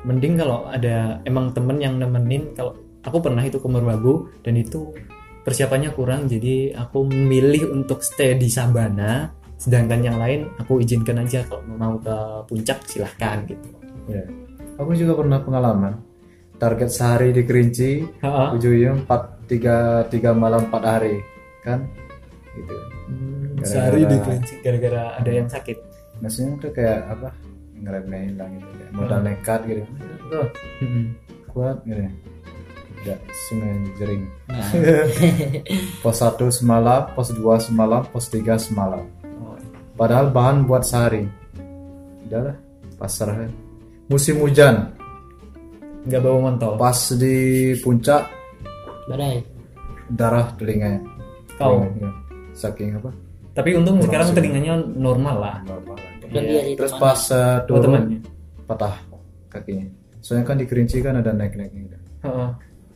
[0.00, 4.94] mending kalau ada emang temen yang nemenin kalau aku pernah itu ke Merbabu dan itu
[5.40, 11.44] persiapannya kurang jadi aku memilih untuk stay di Sabana sedangkan yang lain aku izinkan aja
[11.44, 13.68] kalau mau ke puncak silahkan gitu
[14.08, 14.26] Ya.
[14.74, 16.02] Aku juga pernah pengalaman.
[16.60, 18.20] Target sehari di Kerinci,
[18.52, 21.16] ujung-ujung empat tiga tiga malam empat hari,
[21.64, 21.88] kan?
[22.52, 22.74] Gitu.
[23.08, 25.78] Hmm, Gara-gara- sehari di Kelinci gara-gara ada yang sakit
[26.20, 27.28] Maksudnya tuh kayak apa?
[27.80, 29.82] Ngeremehin lah gitu, kayak modal nekat gitu.
[30.30, 30.48] Oh,
[30.84, 31.04] Mm-mm.
[31.48, 31.96] kuat gitu.
[32.04, 32.12] ya.
[33.00, 33.18] Udah
[33.48, 34.22] sungai jering.
[34.52, 34.68] nah
[36.04, 39.08] Pos satu semalam, pos dua semalam, pos tiga semalam.
[39.40, 39.56] Oh,
[39.96, 41.24] Padahal bahan buat sehari.
[42.28, 42.52] Udahlah,
[43.00, 43.48] kan.
[44.12, 44.92] Musim hujan,
[46.06, 47.36] nggak bawa montol pas di
[47.78, 48.22] puncak
[49.08, 49.44] badai
[50.10, 51.00] darah telinganya.
[51.54, 51.80] Kau.
[51.84, 52.10] Telinganya.
[52.50, 53.10] Saking apa?
[53.50, 54.36] tapi untung Kurang sekarang sih.
[54.38, 55.96] telinganya normal lah Normal.
[56.30, 58.18] dan dia sih Terus pas uh, oh, turun temannya
[58.64, 58.94] patah
[59.50, 59.86] kakinya.
[60.22, 61.98] Soalnya kan di Kerinci kan ada naik-naiknya gitu.
[62.24, 62.48] Heeh.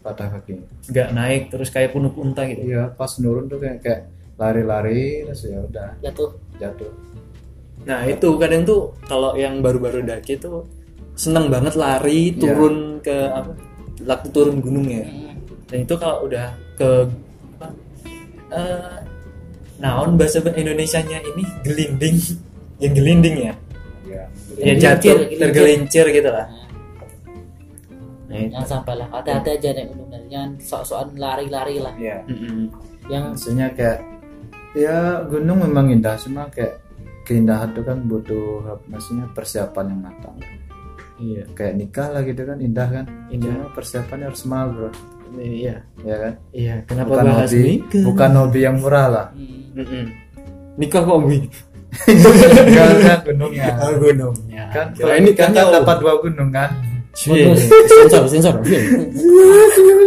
[0.07, 0.67] Patah kakinya.
[0.95, 4.01] nggak naik terus kayak punuk unta gitu Iya, pas nurun tuh kayak kayak
[4.35, 6.91] lari-lari terus ya udah jatuh jatuh.
[7.85, 10.67] nah itu kadang tuh kalau yang baru-baru daki tuh
[11.15, 13.53] seneng banget lari turun ke apa
[14.03, 15.07] laku turun gunung ya
[15.71, 17.07] dan itu kalau udah ke
[17.57, 17.67] apa
[18.51, 18.99] eh,
[19.79, 22.17] naon bahasa Indonesianya ini gelinding
[22.83, 23.55] yang gelinding ya
[24.05, 24.25] Iya.
[24.61, 25.39] ya jatuh gelincir.
[25.41, 26.47] tergelincir gitu lah
[28.25, 32.19] nah itu jangan sampai lah hati-hati aja gunung dan jangan sok-sokan lari-lari lah Iya.
[32.27, 32.71] Mm-mm.
[33.07, 34.01] yang Maksudnya kayak
[34.75, 36.83] ya gunung memang indah cuma kayak
[37.25, 40.37] keindahan itu kan butuh maksudnya persiapan yang matang.
[41.17, 43.05] Iya Kayak nikah lah gitu kan indah kan.
[43.29, 43.51] Indah.
[43.51, 44.91] Cuma persiapannya harus mahal bro.
[45.35, 45.77] Iya.
[46.01, 46.75] ya kan Iya.
[46.85, 48.03] Kenapa bukan bahas hobi nikah?
[48.05, 49.27] bukan hobi yang murah lah
[49.75, 50.05] Mm-mm.
[50.77, 51.39] Nikah kok hobi?
[51.95, 54.65] Enggak gunungnya Oh, gunungnya.
[54.71, 56.71] kan kalau ini nikah kan kan dapat dua gunung kan
[57.25, 57.55] Iya,
[57.87, 58.55] sensor, sensor.
[58.65, 58.81] Iya.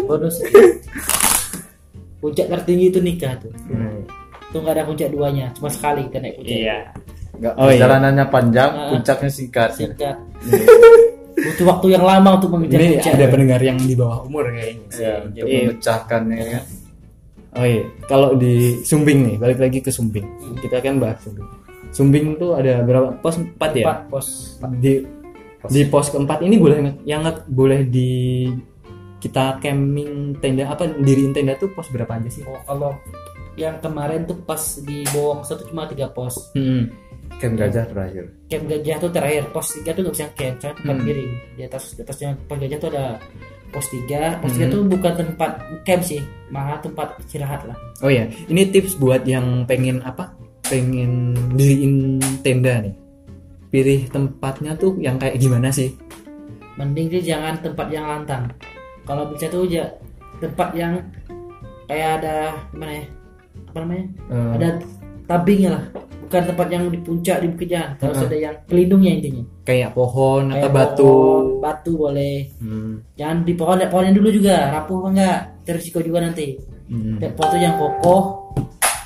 [0.04, 0.44] bonus
[2.18, 4.04] puncak tertinggi itu nikah tuh Hmm.
[4.50, 6.78] tuh nggak ada puncak duanya cuma sekali kita naik puncak Iya.
[7.38, 7.70] Enggak, Oh, iya.
[7.78, 8.90] perjalanannya panjang Ah.
[8.90, 10.16] puncaknya singkat singkat
[11.38, 14.88] butuh waktu yang lama untuk mengejar Ini puncak ada pendengar yang di bawah umur kayaknya.
[14.92, 15.62] ya untuk Iya.
[15.70, 16.62] memecahkan ya
[17.54, 20.22] Oh iya, kalau di Sumbing nih, balik lagi ke Sumbing.
[20.62, 21.48] Kita kan bahas Sumbing.
[21.90, 23.42] Sumbing tuh ada berapa pos?
[23.42, 23.82] Empat ya.
[23.84, 24.28] Empat pos
[24.78, 25.02] Di
[25.66, 28.46] di pos keempat ini boleh yang boleh di
[29.18, 32.46] kita camping tenda apa diriin tenda tuh pos berapa aja sih?
[32.46, 32.94] Oh, kalau
[33.58, 36.94] yang kemarin tuh pas di Bowong satu cuma tiga pos Hmm.
[37.38, 38.24] Camp gajah terakhir.
[38.48, 39.44] Camp gajah tuh terakhir.
[39.52, 41.06] Pos tiga tuh nggak bisa camp soalnya tempat Hmm.
[41.06, 41.32] miring.
[41.54, 43.06] Di atas di atasnya pos gajah tuh ada
[43.68, 44.22] pos tiga.
[44.40, 44.74] Pos tiga Hmm.
[44.74, 45.52] tuh bukan tempat
[45.84, 46.22] camp sih.
[46.48, 47.78] Malah tempat istirahat lah.
[48.00, 50.32] Oh iya, ini tips buat yang pengen apa?
[50.64, 52.96] Pengen diriin tenda nih.
[53.68, 55.92] Pilih tempatnya tuh yang kayak gimana sih?
[56.78, 58.46] mending sih jangan tempat yang lantang.
[59.02, 59.82] Kalau bisa tuh ya
[60.38, 60.94] tempat yang
[61.90, 63.06] kayak ada gimana ya?
[63.66, 64.06] Apa namanya?
[64.30, 64.68] Eh, ada
[65.28, 65.86] tabingnya lah.
[66.28, 68.28] Bukan tempat yang di puncak di bukit harus Uh-uh.
[68.28, 69.44] ada yang pelindungnya intinya.
[69.64, 71.08] Kayak pohon atau Kayak batu.
[71.08, 72.38] pohon, batu boleh.
[72.60, 72.94] Hmm.
[73.16, 74.56] jangan di pohon lihat pohonnya dulu juga.
[74.76, 75.40] Rapuh apa enggak?
[75.64, 76.60] Terisiko juga nanti.
[76.92, 77.16] Hmm.
[77.20, 78.24] lihat pohon yang kokoh.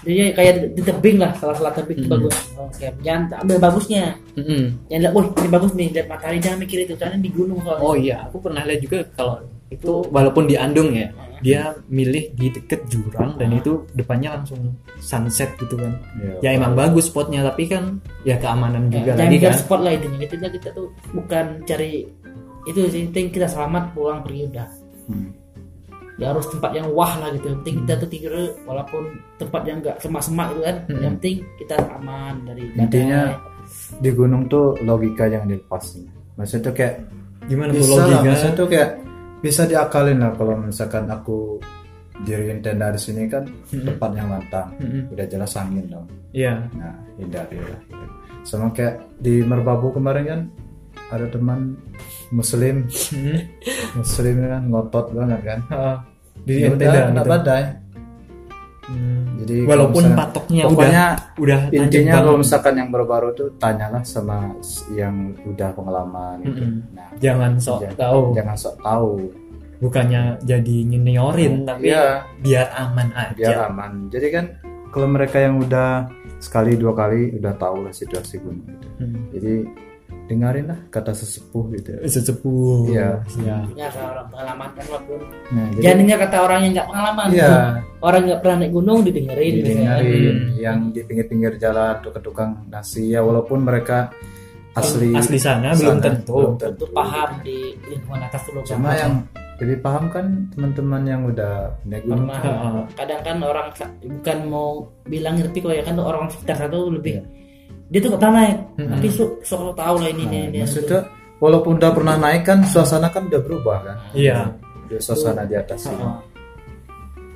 [0.01, 2.09] Jadi kayak di, tebing lah salah-salah tebing Hmm.
[2.09, 2.33] bagus.
[2.57, 4.17] Oke jangan ambil bagusnya.
[4.33, 4.63] Mm-mm.
[4.89, 6.37] jangan lihat wah ini bagus nih lihat matahari.
[6.41, 7.85] Jangan mikir itu karena di gunung soalnya.
[7.85, 9.37] Oh iya, aku pernah lihat juga kalau
[9.69, 11.05] itu walaupun di Andung ya,
[11.41, 14.61] dia milih di deket jurang dan itu depannya langsung
[14.97, 15.97] sunset gitu kan.
[16.39, 19.53] Ya emang bagus spotnya tapi kan ya keamanan Ya, juga jangan lagi kan.
[19.55, 22.05] spot lah intinya kita kita tuh bukan cari
[22.61, 24.69] itu sih penting kita selamat pulang pergi udah
[25.03, 25.33] Hmm.
[26.15, 29.03] ya harus tempat yang wah lah gitu yang penting kita tuh tidur walaupun
[29.35, 31.01] tempat yang enggak semak-semak itu kan Hmm.
[31.01, 33.21] yang penting kita aman dari intinya
[33.97, 35.97] di gunung tuh logika yang dilepas
[36.31, 36.95] maksudnya tuh kayak
[37.41, 38.21] Gimana tuh logika?
[38.23, 38.89] maksudnya tuh kayak
[39.41, 41.57] bisa diakalin lah kalau misalkan aku
[42.21, 45.09] diriin tenda di sini kan tempat yang lantang Mm-mm.
[45.09, 46.69] udah jelas angin dong Iya.
[46.71, 48.05] nah hindari lah gitu.
[48.43, 50.41] sama kayak di Merbabu kemarin kan
[51.09, 51.73] ada teman
[52.29, 52.85] muslim
[53.93, 55.97] muslim kan ngotot banget kan Heeh.
[56.41, 57.21] Di Ya tenda gitu.
[57.27, 57.63] badai
[58.81, 59.37] Hmm.
[59.37, 61.05] jadi Walaupun misalkan- patoknya pokoknya
[61.37, 64.57] udah udah intinya kalau misalkan yang baru-baru tuh tanyalah sama
[64.91, 66.63] yang udah pengalaman gitu.
[66.91, 69.11] Nah jangan sok jangan- tahu, jangan sok tahu
[69.77, 72.25] bukannya jadi nyeniorin tapi Iya.
[72.37, 73.33] biar aman aja.
[73.35, 74.45] biar aman jadi kan
[74.89, 76.05] kalau mereka yang udah
[76.37, 78.87] sekali dua kali udah tahu lah situasi gunung gitu.
[78.97, 79.29] Hmm.
[79.29, 79.53] jadi
[80.31, 82.87] dengarin lah kata sesepuh gitu Sesepuh.
[82.87, 83.09] Iya.
[83.43, 83.57] Ya.
[83.75, 85.19] ya kalau orang pengalaman kan walaupun
[85.51, 87.51] nah jadi kata orang yang nggak pengalaman iya
[87.99, 90.55] orang nggak pernah naik gunung didengerin didengarin Hmm.
[90.57, 94.07] yang di pinggir-pinggir jalan tukang-tukang nasi ya walaupun mereka
[94.71, 96.33] asli Asli sana belum sana, tentu.
[96.33, 98.97] belum tentu paham di lingkungan atas dulu cuma kan.
[98.97, 99.13] yang
[99.61, 102.81] lebih paham kan teman-teman yang udah naik gunung pernah Heeh.
[102.95, 103.67] kadang kan orang
[104.01, 104.69] bukan mau
[105.05, 107.23] bilang tapi kok ya kan tuh orang sekitar satu lebih Iya.
[107.91, 108.89] Dia tuh nggak pernah naik Hmm.
[108.89, 110.99] tapi so, soal tahu lah ini Nah, nih dia maksudnya
[111.37, 114.47] walaupun udah pernah naik kan suasana kan udah berubah kan Iya.
[114.87, 115.99] Di suasana di atas ini.
[115.99, 116.17] Heeh.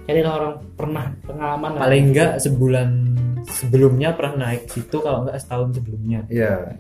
[0.06, 1.70] carilah orang pernah pengalaman.
[1.76, 2.90] Paling enggak sebulan
[3.48, 6.22] sebelumnya pernah naik situ kalau enggak setahun sebelumnya.
[6.28, 6.72] iya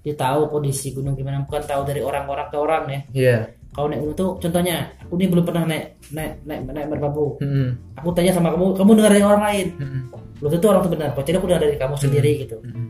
[0.00, 3.36] dia tahu kondisi gunung gimana bukan tahu dari orang-orang ke orang ya Iya.
[3.70, 7.76] kalau naik gunung tuh contohnya aku ini belum pernah naik naik naik naik merbabu Hmm.
[7.94, 10.02] aku tanya sama kamu kamu dengar dari orang lain Hmm.
[10.40, 11.08] Belum tentu orang itu benar.
[11.12, 12.56] Pasti aku dengar dari kamu sendiri gitu.
[12.64, 12.88] Hmm.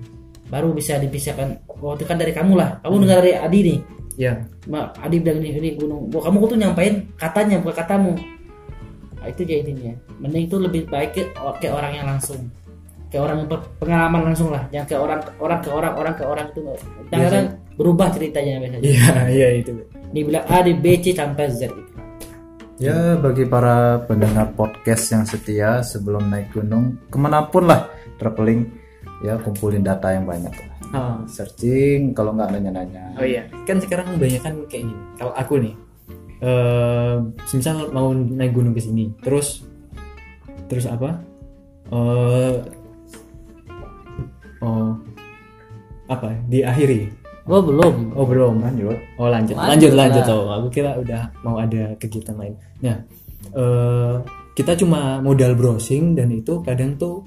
[0.50, 1.62] baru bisa dipisahkan.
[1.78, 2.82] Oh itu kan dari kamu lah.
[2.82, 3.78] Kamu dengar dari Adi nih.
[4.18, 4.32] Iya.
[4.66, 6.10] Ma, Adi bilang ini, ini gunung.
[6.10, 8.12] Wah, kamu tuh nyampein katanya bukan katamu.
[9.22, 9.94] Nah, itu jadi intinya.
[10.18, 11.22] Mending itu lebih baik ke,
[11.62, 12.50] ke orang yang langsung.
[13.10, 14.66] Ke orang yang pengalaman langsung lah.
[14.74, 16.60] Jangan ke orang orang ke orang orang ke orang itu
[17.08, 17.46] kadang-kadang
[17.78, 18.82] berubah ceritanya biasanya.
[18.82, 19.72] Iya, iya itu.
[20.10, 21.89] dibilang A di B C sampai Z gitu.
[22.80, 28.72] Ya bagi para pendengar podcast yang setia sebelum naik gunung ke mana pun lah traveling
[29.20, 31.22] ya kumpulin data yang banyak lah Oh.
[31.30, 34.98] searching kalau nggak nanya-nanya Oh iya, kan sekarang banyak kan kayak gini.
[35.14, 35.74] Kalau aku nih,
[36.42, 37.14] eh
[37.54, 39.62] misal mau naik gunung ke sini, terus
[40.66, 41.22] terus apa?
[41.94, 42.54] Eh
[44.66, 44.98] oh
[46.10, 46.26] apa?
[46.26, 46.38] ya?
[46.50, 47.19] Diakhiri?
[47.50, 48.54] Oh belum Oh belum.
[48.60, 50.24] lanjut Oh lanjut, Lanjut lanjut, lanjut.
[50.30, 52.54] Oh, aku kira udah mau ada kegiatan lain.
[52.80, 52.96] Nah,
[53.50, 54.14] eh
[54.52, 57.24] kita cuma modal browsing dan itu kadang tuh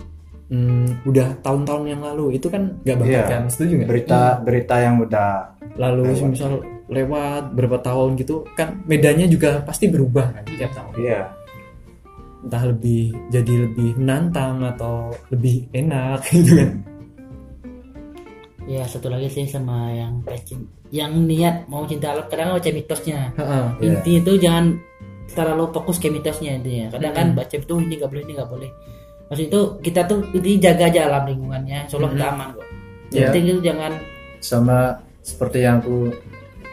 [0.47, 3.23] hmm, udah tahun-tahun yang lalu itu kan nggak bakal Iya.
[3.27, 3.43] kan?
[3.47, 3.89] Setuju nggak?
[3.89, 5.29] berita berita yang udah
[5.73, 6.29] Lalu Lewat.
[6.29, 6.51] misal
[6.85, 11.21] lewat berapa tahun gitu kan medannya juga pasti berubah kan tiap tahun Iya.
[12.43, 16.69] entah lebih jadi lebih menantang atau lebih enak gitu kan
[18.65, 23.33] ya satu lagi sih sama yang passion yang niat mau cinta alam kadang baca mitosnya
[23.35, 23.65] Heeh.
[23.77, 23.91] Iya.
[23.91, 24.65] inti itu jangan
[25.29, 27.39] terlalu fokus ke mitosnya intinya kadang kan Mm-mm.
[27.39, 28.69] baca itu ini nggak boleh ini nggak boleh
[29.25, 32.33] maksud itu kita tuh ini jaga aja alam lingkungannya kita Mm-mm.
[32.35, 32.67] aman kok
[33.09, 33.13] Iya.
[33.13, 33.91] yang penting itu jangan
[34.39, 34.77] Sama
[35.21, 36.09] seperti yang aku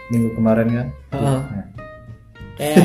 [0.08, 0.86] minggu kemarin kan.
[1.12, 1.38] Heeh.
[1.38, 1.64] Nah,
[2.60, 2.76] kayak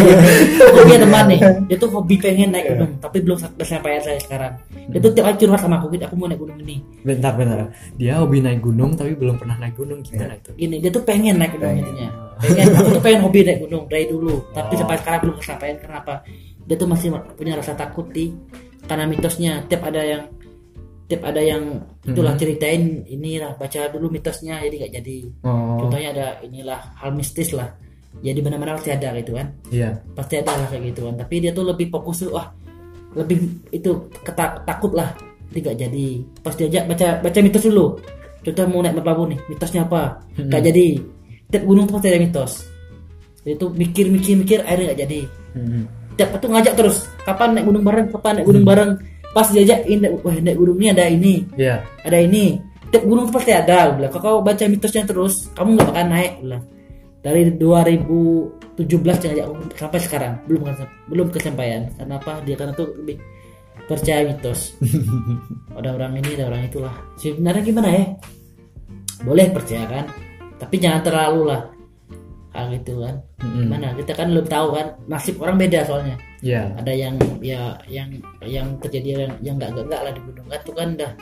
[0.66, 4.52] aku punya teman nih dia tuh hobi pengen naik gunung tapi belum kesampaian saya sekarang.
[4.90, 6.82] Dia tuh tiap hari curhat sama aku gitu aku mau naik gunung ini.
[7.06, 7.70] Bentar bentar.
[7.94, 10.02] Dia hobi naik gunung tapi belum pernah naik gunung.
[10.02, 10.50] Gimana itu?
[10.58, 11.86] Gini dia tuh pengen naik gunung Pengen.
[11.86, 12.08] intinya
[12.42, 15.76] pengen aku tuh pengen hobi naik gunung dari dulu tapi sampai sekarang belum kesampaian.
[15.78, 16.14] Kenapa?
[16.66, 18.34] Dia tuh masih punya rasa takut di
[18.90, 19.62] karena mitosnya.
[19.70, 20.22] Tiap ada yang
[21.04, 25.18] tiap ada yang itulah ceritain inilah baca dulu mitosnya jadi nggak jadi.
[25.46, 25.86] Oh.
[25.86, 27.83] Contohnya ada inilah hal mistis lah
[28.22, 29.46] jadi benar-benar pasti ada gitu kan?
[29.68, 29.90] Iya.
[30.16, 31.14] Pasti ada lah kayak gitu kan.
[31.20, 32.46] Tapi dia tuh lebih fokus tuh wah
[33.14, 33.36] lebih
[33.74, 33.90] itu
[34.22, 35.12] ketak takut lah.
[35.50, 36.06] Nggak jadi.
[36.40, 37.86] Pas diajak baca baca mitos dulu.
[38.44, 40.22] Contoh mau naik merbabu nih mitosnya apa?
[40.36, 40.86] Nggak jadi.
[41.52, 42.52] Tiap gunung tuh pasti ada mitos.
[43.44, 45.20] Jadi tuh mikir mikir mikir akhirnya nggak jadi.
[45.54, 45.86] Hmm.
[46.14, 48.90] tiap itu ngajak terus kapan naik gunung bareng kapan naik gunung bareng.
[49.34, 51.34] Pas diajak ini wah naik gunung ini ada ini.
[51.58, 51.82] Iya.
[52.06, 52.56] Ada ini.
[52.88, 53.92] Tiap gunung tuh pasti ada.
[53.92, 55.50] Bilang kalau kau baca mitosnya terus.
[55.52, 56.32] Kamu nggak bakal naik.
[56.40, 56.62] Bilang
[57.24, 58.84] dari 2017
[59.32, 60.68] yang sampai sekarang belum
[61.08, 61.88] belum kesampaian.
[61.96, 62.44] Karena apa?
[62.44, 63.16] Dia karena tuh lebih
[63.88, 64.76] percaya mitos.
[65.80, 66.94] Ada orang ini ada orang itulah.
[67.16, 68.04] Sebenarnya gimana ya?
[69.24, 70.04] Boleh percaya kan?
[70.60, 71.62] Tapi jangan terlalu lah.
[72.54, 73.18] Hal itu kan.
[73.42, 73.66] Mm-mm.
[73.66, 73.88] gimana?
[73.98, 74.86] Kita kan belum tahu kan?
[75.10, 76.16] Nasib orang beda soalnya.
[76.44, 76.76] Iya.
[76.78, 78.08] Ada yang ya yang
[78.44, 81.12] yang terjadi yang yang enggak enggak lah di gunung kan itu kan udah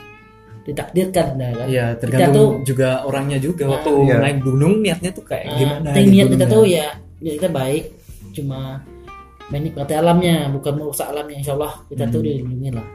[0.63, 1.67] ditakdirkan dah kan?
[1.67, 3.63] Iya, kita tuh tergantung juga orangnya juga.
[3.67, 4.15] Waktu Iya.
[4.19, 6.87] naik gunung niatnya tuh kayak uh, gimana di niat kita tuh ya
[7.19, 7.83] ya kita baik
[8.31, 8.59] cuma
[9.51, 11.37] menikmati alamnya bukan merusak alamnya.
[11.37, 12.27] Insya Allah kita tuh Hmm.
[12.27, 12.87] dilindungi lah.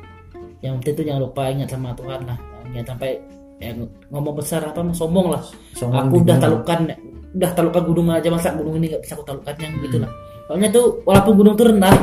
[0.59, 2.39] Yang penting tuh jangan lupa ingat sama Tuhan lah.
[2.69, 3.11] Jangan sampai
[3.59, 3.77] yang
[4.09, 5.43] ngomong besar apa sombong lah.
[5.75, 6.81] Sombong aku udah talukan
[7.29, 9.85] udah talukan gunung aja masa gunung ini nggak bisa aku talukan yang Hmm.
[9.85, 10.11] gitu lah.
[10.49, 11.95] Soalnya tuh walaupun gunung tuh rendah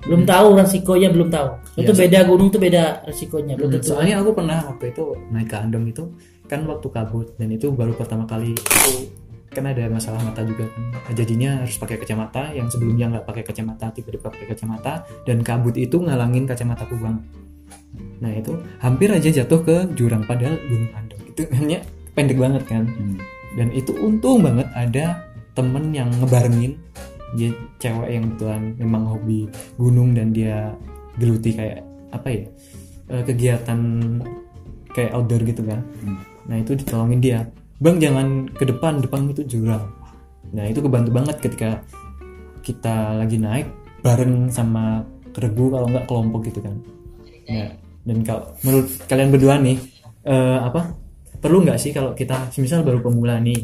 [0.00, 1.48] belum tahu resikonya belum tahu.
[1.76, 3.88] Itu Iya, beda gunung tuh beda resikonya belum Hmm, tentu.
[3.90, 6.04] soalnya aku pernah waktu itu naik ke Andong itu
[6.44, 8.92] kan waktu kabut dan itu baru pertama kali aku
[9.50, 10.82] kan ada masalah mata juga kan.
[11.12, 15.96] Jadinya harus pakai kacamata yang sebelumnya nggak pakai kacamata tiba-tiba pakai kacamata dan kabut itu
[15.96, 17.16] ngalangin kacamataku bang.
[18.18, 21.78] Nah itu hampir aja jatuh ke jurang padahal gunung Andong itu hanya
[22.12, 22.84] pendek banget kan.
[22.86, 23.18] Hmm.
[23.50, 26.78] dan itu untung banget ada temen yang ngebarengin
[27.38, 29.46] dia cewek yang kebetulan memang hobi
[29.78, 30.74] gunung dan dia
[31.18, 32.42] geluti kayak apa ya
[33.10, 33.80] eh, kegiatan
[34.90, 35.80] kayak outdoor gitu kan.
[36.02, 36.18] Hmm.
[36.50, 37.40] nah itu ditolongin dia.
[37.80, 39.86] Bang jangan ke depan depan itu jurang.
[40.50, 41.70] Nah itu kebantu banget ketika
[42.60, 43.70] kita lagi naik
[44.02, 46.74] bareng sama keregu kalau nggak kelompok gitu kan.
[47.50, 47.70] Nah,
[48.04, 49.78] dan kalau menurut kalian berdua nih
[50.26, 50.96] eh, apa
[51.40, 53.60] perlu nggak sih kalau kita misal baru pemula nih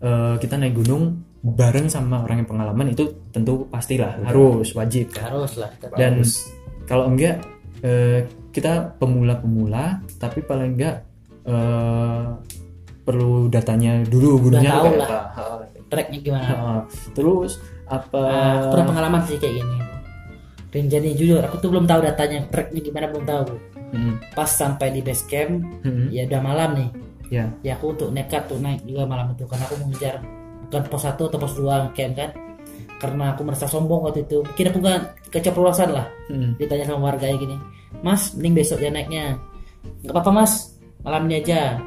[0.00, 5.32] eh, kita naik gunung bareng sama orang yang pengalaman itu tentu pastilah harus wajib kan.
[5.32, 6.20] Harus lah dan
[6.84, 7.40] kalau enggak
[7.80, 11.00] eh, kita pemula-pemula tapi paling enggak
[11.48, 12.24] eh,
[13.00, 15.10] perlu datanya dulu gunungnya tahu lah.
[15.32, 15.44] apa.
[15.90, 16.46] tracknya gimana.
[16.46, 16.58] Ha,
[17.16, 17.58] terus
[17.90, 19.78] apa Nah, pernah pengalaman sih kayak gini.
[20.70, 23.58] Rinjani jujur aku tuh belum tahu datanya tracknya gimana belum tahu.
[23.90, 26.90] Hmm, pas sampai di base camp hmm, ya udah malam nih.
[27.32, 27.44] Ya.
[27.64, 30.22] Ya aku untuk nekat tuh naik juga malam itu karena aku mengejar
[30.70, 32.30] bukan pos 1 atau pos 2 camp kan?
[33.02, 34.46] Karena aku merasa sombong waktu itu.
[34.46, 35.00] Mungkin aku kan
[35.34, 37.58] keceplosan lah hmm, ditanya sama warga gini
[38.06, 39.34] mas mending besok ya naiknya.
[40.06, 40.78] Nggak apa-apa mas.
[41.02, 41.82] Malam ini aja.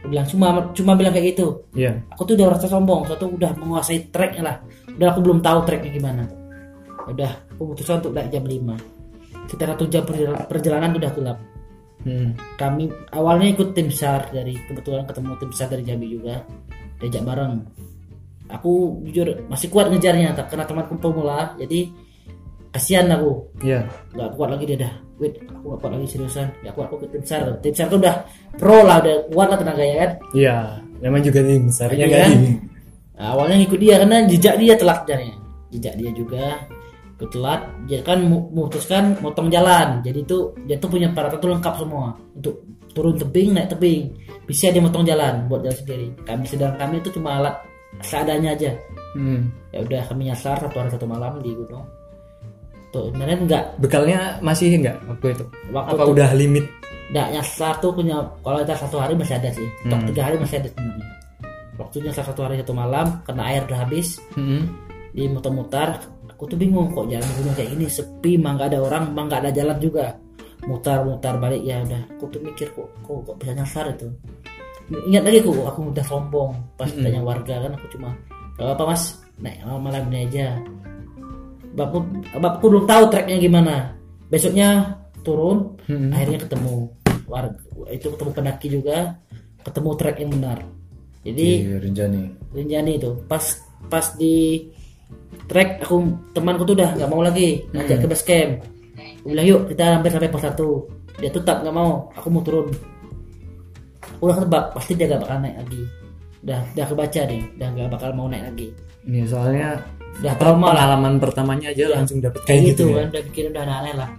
[0.00, 1.62] Aku bilang cuma cuma bilang kayak gitu.
[1.76, 4.56] Ya aku tuh udah merasa sombong satu udah menguasai tracknya lah.
[4.90, 6.24] Udah aku belum tahu tracknya gimana.
[7.06, 9.00] Udah aku putuskan untuk naik jam 5
[9.50, 11.38] sekitar satu jam perjalanan, perjalanan udah gelap
[12.06, 16.46] hmm, kami awalnya ikut tim besar dari kebetulan ketemu tim besar dari Jambi juga.
[17.00, 17.52] Diajak bareng
[18.50, 21.86] aku jujur masih kuat ngejarnya tak karena temanku pemula jadi
[22.70, 23.50] kasihan aku.
[23.66, 24.94] Ya nggak kuat lagi dia dah.
[25.18, 26.48] Wait aku nggak kuat lagi seriusan.
[26.62, 28.14] Ya aku aku ke tim besar tim besar tuh udah
[28.56, 30.10] pro lah udah kuat lah tenaganya kan?
[30.34, 30.56] Ya
[31.02, 32.20] namanya juga tim besarnya Iya kan?
[32.30, 32.32] kan?
[33.20, 35.36] Nah, awalnya ngikut dia karena jejak dia telat jalannya
[35.70, 36.44] jejak dia juga
[37.20, 37.60] ikut telat.
[37.84, 40.00] Dia kan mu- memutuskan motong jalan.
[40.00, 42.16] Jadi tuh dia tuh punya peralatan tuh lengkap semua.
[42.32, 42.64] Untuk
[42.96, 44.14] turun tebing naik tebing.
[44.48, 46.08] Bisa dia motong jalan buat jalan sendiri.
[46.24, 47.54] Kami sedang kami itu cuma alat
[47.98, 48.72] seadanya aja.
[49.10, 49.50] Hmm.
[49.74, 51.82] ya udah kami nyasar satu hari satu malam di gunung.
[52.94, 55.44] Tuh sebenarnya enggak bekalnya masih enggak waktu itu?
[55.74, 56.64] Waktu apa tuh udah limit?
[57.10, 59.66] Enggak nyasar tuh punya kalau kita satu hari masih ada sih.
[59.86, 60.06] Hmm.
[60.06, 61.06] tiga hari masih ada sebenarnya.
[61.74, 64.22] Waktunya salah satu hari satu malam karena air udah habis.
[64.38, 64.62] Mm-mm.
[65.10, 65.98] di muter-muter
[66.30, 67.86] aku tuh bingung kok jalan gunung kayak gini?
[67.90, 70.06] Sepi mah nggak ada orang mah nggak ada jalan juga.
[70.70, 72.02] Mutar-mutar balik ya udah.
[72.14, 74.06] Aku tuh mikir kok kok, kok bisa nyasar itu
[74.90, 76.50] ingat lagi kok aku udah sombong.
[76.74, 77.04] Pas Mm-mm.
[77.06, 78.10] tanya warga kan aku cuma
[78.58, 79.02] gak apa mas.
[79.40, 80.58] Naik malam ini aja.
[81.70, 81.98] Bapakku
[82.34, 83.74] bapakku belum tahu treknya gimana.
[84.26, 86.10] Besoknya turun Mm-mm.
[86.10, 86.90] akhirnya ketemu
[87.30, 87.58] warga
[87.94, 88.98] itu ketemu pendaki juga
[89.62, 90.58] ketemu trek yang benar.
[91.20, 92.22] Jadi di Rinjani.
[92.56, 93.10] Rinjani itu.
[93.28, 93.44] Pas
[93.86, 94.66] pas di
[95.46, 95.96] trek aku
[96.32, 97.62] temanku tuh udah nggak mau lagi.
[97.70, 98.52] Ngajak ke base camp.
[99.20, 100.68] Aku bilang yuk kita hampir sampai pos satu.
[101.20, 102.08] Dia tetap nggak mau.
[102.16, 102.72] Aku mau turun
[104.20, 105.82] udah tebak pasti dia gak bakal naik lagi.
[106.40, 108.68] Udah udah kebaca deh udah gak bakal mau naik lagi.
[109.08, 109.68] Ini soalnya
[110.20, 110.84] udah trauma lah.
[110.84, 114.10] pengalaman pertamanya aja langsung dapet kayak gitu gitu, kan udah bikin udah aneh lah.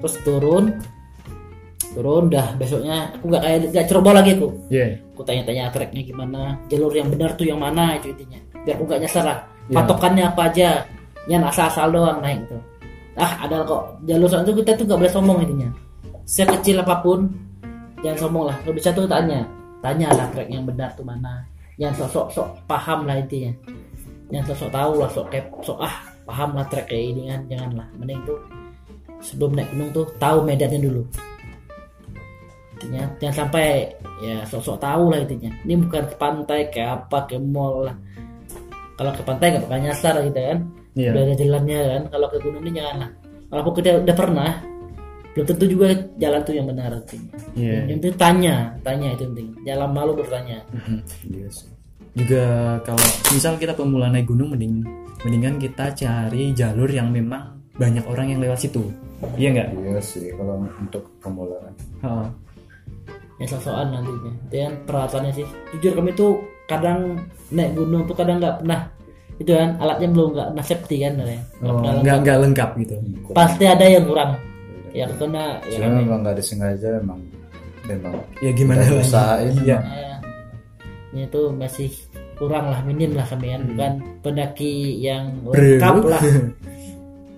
[0.00, 0.64] Terus turun
[1.92, 4.48] turun udah besoknya aku nggak kayak nggak ceroboh lagi aku.
[4.72, 4.86] Ya.
[5.12, 8.40] aku tanya-tanya treknya gimana jalur yang benar tuh yang mana itu intinya.
[8.64, 9.38] Biar aku nggak nyasar lah.
[9.68, 9.74] Ya.
[9.76, 10.70] patokannya apa aja.
[11.30, 12.58] Yang asal-asal doang naik itu
[13.16, 14.00] ah ada kok.
[14.08, 15.68] Jalur sana tuh kita tuh nggak boleh sombong intinya.
[16.24, 17.28] Sekecil apa pun
[18.02, 18.56] jangan sombong lah.
[18.62, 19.40] Kalau bisa tuh tanya.
[19.82, 21.42] Tanya lah trek yang benar tuh mana.
[21.80, 23.50] Yang sok-sok sok paham lah intinya.
[24.30, 27.40] Yang sok-sok tahu lah sok kep sok ah paham lah trek kayak ini kan.
[27.50, 27.86] Janganlah.
[27.98, 28.38] Mending tuh
[29.22, 31.02] sebelum naik gunung tuh tahu medannya dulu.
[32.78, 33.90] Intinya jangan sampai
[34.22, 35.50] ya sok-sok tahu lah intinya.
[35.66, 37.96] Ini bukan ke pantai kayak apa ke mall lah.
[38.94, 40.58] Kalau ke pantai nggak bakal nyasar gitu kan.
[40.92, 41.08] Iya.
[41.16, 42.02] udah ada jalannya kan.
[42.12, 43.10] Kalau ke gunung ini jangan lah
[43.52, 44.50] walaupun kita udah pernah
[45.32, 47.78] belum tentu juga jalan tuh yang benar intinya Iya.
[47.86, 50.98] yang penting tanya tanya itu penting jangan malu bertanya Mm-mm.
[51.26, 51.68] iya sih
[52.12, 52.44] Juga
[52.82, 54.84] kalau misal kita pemula naik gunung mending
[55.22, 58.84] mendingan kita cari jalur yang memang banyak orang yang lewat situ.
[59.32, 59.68] Iya nggak?
[59.80, 62.28] iya sih kalau untuk pemulaan Ha.
[63.38, 67.16] yang sok-sokan nantinya dan peralatannya sih jujur kami tuh kadang
[67.48, 68.92] naik gunung tuh kadang nggak pernah
[69.34, 72.18] itu kan alatnya belum nggak pernah safety kan ya nggak Oh, nggak lengkap.
[72.20, 72.94] nggak lengkap gitu.
[73.32, 74.36] pasti ada yang kurang
[74.92, 77.20] ya karena ya Cuma memang nggak disengaja memang
[77.84, 78.96] memang Ya gimana lagi?
[78.98, 79.78] usahain Iya.
[79.80, 80.16] eh,
[81.12, 81.88] ini tuh masih
[82.34, 85.52] kurang lah minim lah sampean bukan pendaki yang Bro.
[85.52, 86.22] lengkap lah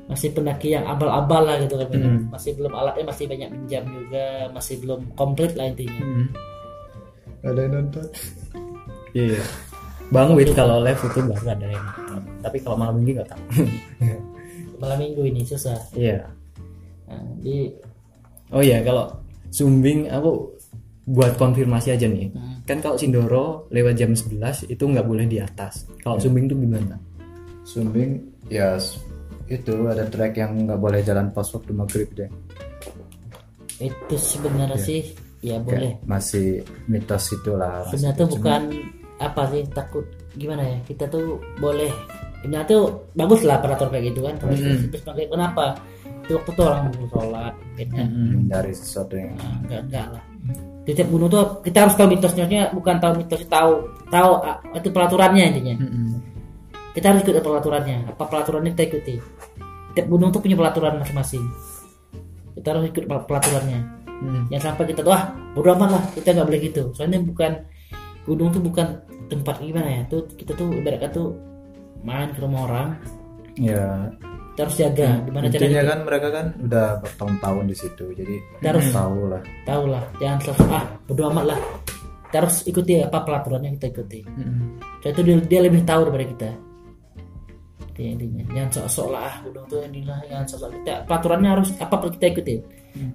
[0.06, 2.28] masih pendaki yang abal-abal lah gitu kan Hmm.
[2.28, 6.26] masih belum alatnya masih banyak pinjam juga masih belum komplit lah intinya Mm.
[7.42, 8.06] ada yang nonton
[9.12, 9.40] Iya.
[10.06, 12.20] Bang Wit kalau live itu baru ada yang nonton.
[12.40, 13.42] Tapi kalau malam minggu nggak tahu.
[14.76, 16.28] malam minggu ini susah Iya.
[17.08, 17.70] Nah, di
[18.52, 19.10] Oh iya kalau
[19.50, 20.54] Sumbing aku
[21.04, 22.30] buat konfirmasi aja nih.
[22.32, 22.62] Hmm.
[22.66, 25.86] Kan kalau Sindoro lewat jam 11 itu nggak boleh di atas.
[26.02, 26.96] Kalau Sumbing tuh gimana?
[27.64, 28.20] Sumbing
[28.52, 28.76] ya
[29.48, 32.30] itu ada trek yang nggak boleh jalan pas waktu maghrib deh
[33.82, 35.00] itu sebenarnya sih
[35.44, 38.62] ya boleh Kayak masih mitos itulah sebenarnya tuh bukan
[39.20, 41.92] apa sih takut gimana ya kita tuh boleh
[42.40, 45.76] sebenarnya tuh bagus lah peraturan kayak gitu kan terus terus pakai kenapa
[46.32, 50.24] waktu tuh orang mau sholat mungkin kan menghindari sesuatu yang Nah, enggak enggak lah.
[50.84, 53.72] Di tiap gunung tuh kita harus tahu mitosnya bukan tahu mitosnya tahu
[54.08, 55.74] tahu ah, itu peraturannya intinya.
[55.80, 56.08] Mm-mm.
[56.94, 57.98] kita harus ikut peraturannya.
[58.14, 59.14] Apa peraturannya kita ikuti.
[59.98, 61.44] Tiap gunung tuh punya peraturan masing-masing.
[62.56, 64.04] Kita harus ikut peraturannya.
[64.14, 64.46] Mm.
[64.46, 66.82] yang sampai kita tuh ah bodo amat lah kita nggak boleh gitu.
[66.94, 67.66] Soalnya bukan
[68.24, 70.02] gunung tuh bukan tempat gimana ya?
[70.06, 71.28] Tuh kita tuh ibaratkan tuh
[72.06, 72.88] main ke rumah orang.
[73.58, 74.14] Ya
[74.54, 75.82] kita harus jaga gimana intinya caranya?
[75.82, 79.42] kan mereka kan udah bertahun-tahun di situ jadi harus tahu lah.
[79.66, 81.58] Tahu lah jangan selalu ah bodo amat lah.
[82.30, 84.20] Kita harus ikuti apa peraturannya kita ikuti.
[85.02, 86.50] Soalnya itu dia, dia lebih tahu daripada kita.
[87.82, 88.46] Itu intinya.
[88.54, 90.70] Jangan sok-sok lah ah, gunung tuh inilah jangan sok-sok.
[90.70, 92.60] Kita peraturannya harus apa pun kita ikutin?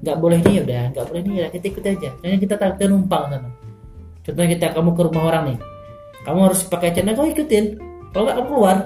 [0.04, 0.84] Nggak boleh ini ya udah.
[0.92, 2.10] Nggak boleh ini ya kita ikuti aja.
[2.20, 3.50] Soalnya kita tahu kita numpang sana.
[4.28, 5.60] Contohnya kita kamu ke rumah orang nih.
[6.28, 7.66] Kamu harus pakai celana kau ikutin.
[8.12, 8.78] Kalau nggak kamu keluar.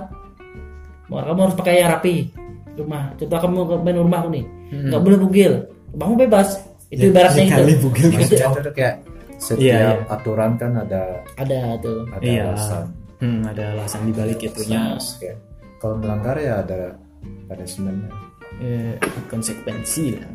[1.10, 2.43] Kamu harus pakai yang rapi
[2.76, 4.46] rumah contoh kamu ke main rumahku nih
[4.90, 5.54] nggak boleh bugil
[5.92, 6.50] rumahmu bebas
[6.90, 7.52] itu ibaratnya Hmm.
[7.52, 8.08] sekali itu bugil.
[8.14, 8.96] Itu itu kayak
[9.36, 9.92] setiap Iya, iya.
[10.08, 11.02] aturan kan ada
[11.36, 12.44] ada tuh ada Iya.
[12.48, 12.86] alasan
[13.18, 14.94] Hmm, ada alasan dibalik itunya.
[14.94, 15.38] Terus kayak
[15.78, 16.80] kalau melanggar ya ada
[17.46, 18.12] punishmentnya
[18.56, 18.94] Eh,
[19.28, 20.30] konsekuensi lah.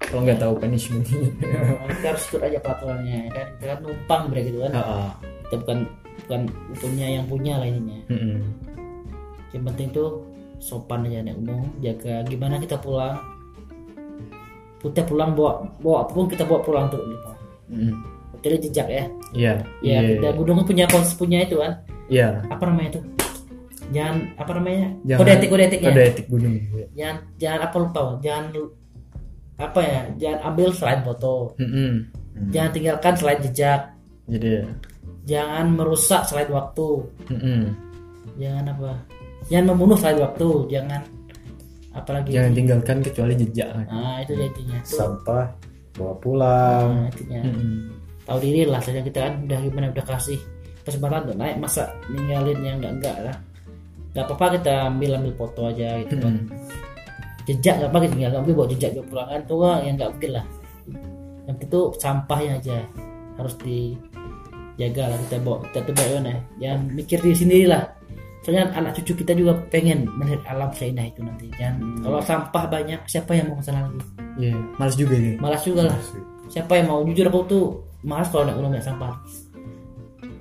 [0.00, 1.04] Kalau nggak tahu punishment.
[1.04, 5.00] kita harus ikut aja peraturannya ya kan kita kan numpang mereka gitu kan Ha-ha.
[5.42, 5.78] kita bukan
[6.18, 6.40] bukan
[6.74, 8.38] punya yang punya lah ininya Mm-mm.
[9.50, 10.08] yang penting tuh
[10.62, 13.18] sopan aja naik gunung jaga gimana kita pulang
[14.80, 17.30] kita pulang bawa bawa apa pun kita bawa pulang tuh gitu.
[17.68, 17.94] Mm-mm.
[18.40, 19.54] jadi jejak ya Iya.
[19.80, 19.98] ya Iya.
[20.16, 21.72] kita gunung tuh punya kons punya itu kan
[22.06, 22.42] Iya.
[22.44, 23.04] apa namanya tuh
[23.90, 26.54] jangan apa namanya Jangan- kode etik kode etiknya Kode etik gunung.
[26.92, 28.44] jangan jangan apa lupa jangan
[29.56, 31.92] apa ya jangan ambil selain foto Mm-mm.
[32.50, 33.80] jangan tinggalkan selain jejak
[34.24, 34.62] Jadi ya.
[35.24, 36.88] jangan merusak selain waktu
[37.28, 37.60] Mm-mm.
[38.36, 38.90] jangan apa
[39.52, 41.02] jangan membunuh selain waktu jangan.
[41.92, 43.68] Apalagi jangan tinggalkan kecuali jejak.
[43.84, 44.80] Nah itu intinya.
[44.80, 45.44] Tuh, sampah
[45.92, 46.88] bawa pulang.
[46.88, 47.40] Nah, intinya.
[47.44, 47.76] Mm-mm.
[48.22, 50.40] tahu diri lah saja kita kan udah gimana udah kasih
[50.86, 53.36] kesempatan untuk naik masa ninggalin yang enggak enggak lah.
[54.16, 56.34] Nggak apa-apa kita ambil ambil foto aja gitu kan.
[57.44, 59.28] Jejak nggak apa gitu nggak mungkin bawa jejak ke pulang.
[59.28, 60.46] Kan tuh yang nggak mungkin lah.
[61.44, 62.78] Yang itu sampahnya aja
[63.36, 66.38] harus dijaga lah kita bawa kita tuh bawa ya.
[66.56, 67.84] Jangan mikir diri sendiri lah
[68.42, 71.46] soalnya anak cucu kita juga pengen melihat alam seindah itu nanti.
[71.56, 73.98] Jangan kalau sampah banyak siapa yang mau ke sana lagi?
[74.38, 75.98] Iya, males juga nih malas juga lah.
[76.50, 77.00] Siapa yang mau?
[77.06, 77.64] Jujur aku tuh
[78.02, 79.14] malas kalau gunung ya sampah.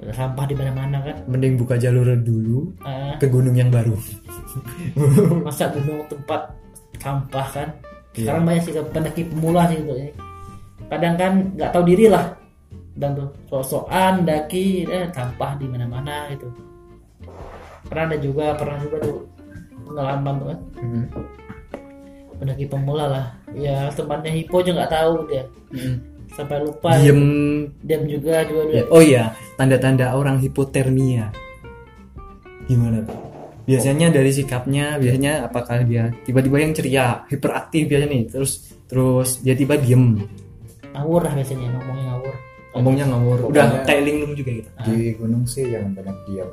[0.02, 1.18] Sampah di mana-mana kan.
[1.30, 3.94] Mending buka jalur dulu Ah, ke gunung yang baru.
[5.46, 6.52] Masa gunung tempat
[6.98, 7.70] sampah kan?
[8.12, 8.28] Iya.
[8.28, 10.12] sekarang banyak sih pendaki pemula sih gitu ya
[10.92, 12.36] kadang kan nggak tahu diri lah.
[12.92, 16.52] Dan tuh sok-sokan daki eh, sampah di mana-mana gitu
[17.92, 19.28] pernah ada juga pernah juga tuh
[19.84, 20.60] pengalaman tuh kan.
[20.80, 21.06] Mm.
[22.40, 23.26] pendaki pemula lah.
[23.52, 25.44] Ya temannya hipo aja nggak tahu dia.
[25.76, 25.96] Mm.
[26.32, 26.96] sampai lupa.
[26.96, 27.22] Diem.
[27.84, 31.28] Diam juga dua Ya, oh iya tanda-tanda orang hipotermia.
[32.72, 33.20] Gimana tuh?
[33.68, 38.52] Biasanya dari sikapnya biasanya apakah dia tiba-tiba yang ceria hiperaktif biasanya nih terus
[38.88, 40.24] terus dia tiba diem.
[40.96, 42.36] Ngawur lah biasanya ngomongnya ngawur.
[42.72, 43.38] Ngomongnya ngawur.
[43.52, 44.70] Udah kayak linglung juga gitu.
[44.88, 46.48] di gunung sih jangan banyak diam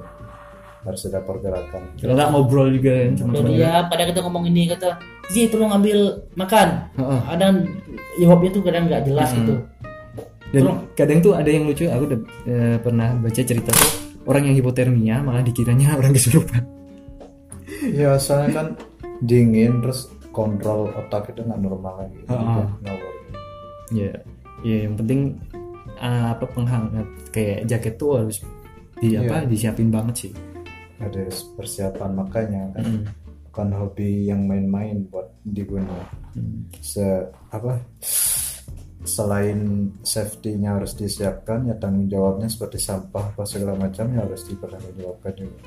[0.80, 1.82] harus ada pergerakan.
[1.94, 4.88] Kalau nggak ngobrol juga kan sama dan teman dia pada kita ngomong ini kata
[5.28, 5.98] Ji tolong ambil
[6.34, 6.68] makan.
[6.94, 7.20] Heeh.
[7.28, 7.46] ada
[8.16, 9.38] jawabnya tuh kadang nggak jelas Hmm.
[9.38, 9.54] gitu.
[10.48, 10.78] Dan Tolong.
[10.94, 13.90] kadang tuh ada yang lucu aku udah eh, pernah baca cerita tuh
[14.24, 16.62] orang yang hipotermia malah dikiranya orang kesurupan.
[17.84, 18.66] Ya soalnya kan
[19.20, 22.16] dingin terus kontrol otak itu nggak normal lagi.
[22.24, 23.12] Kayak ngawur
[23.88, 24.12] ya
[24.60, 25.20] ya yang penting
[25.96, 28.40] ah, apa penghangat kayak jaket tuh harus
[28.98, 30.32] di apa disiapin banget sih
[30.98, 31.22] ada
[31.54, 33.02] persiapan makanya kan Mm.
[33.48, 36.70] bukan hobi yang main-main buat di gunung Hmm.
[36.78, 37.02] se
[37.50, 37.80] apa
[39.02, 45.32] selain safety-nya harus disiapkan ya tanggung jawabnya seperti sampah apa segala macam ya harus dipertanggungjawabkan
[45.38, 45.58] juga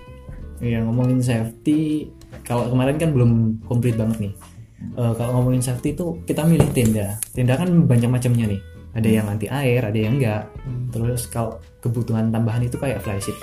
[0.62, 2.06] Ya ngomongin safety,
[2.46, 4.34] kalau kemarin kan belum komplit banget nih.
[4.94, 7.18] Eh, kalau ngomongin safety itu kita milih tenda.
[7.34, 8.62] Tenda kan banyak macamnya nih.
[8.94, 10.46] Ada yang anti air, ada yang enggak.
[10.94, 13.34] Terus kalau kebutuhan tambahan itu kayak flysheet.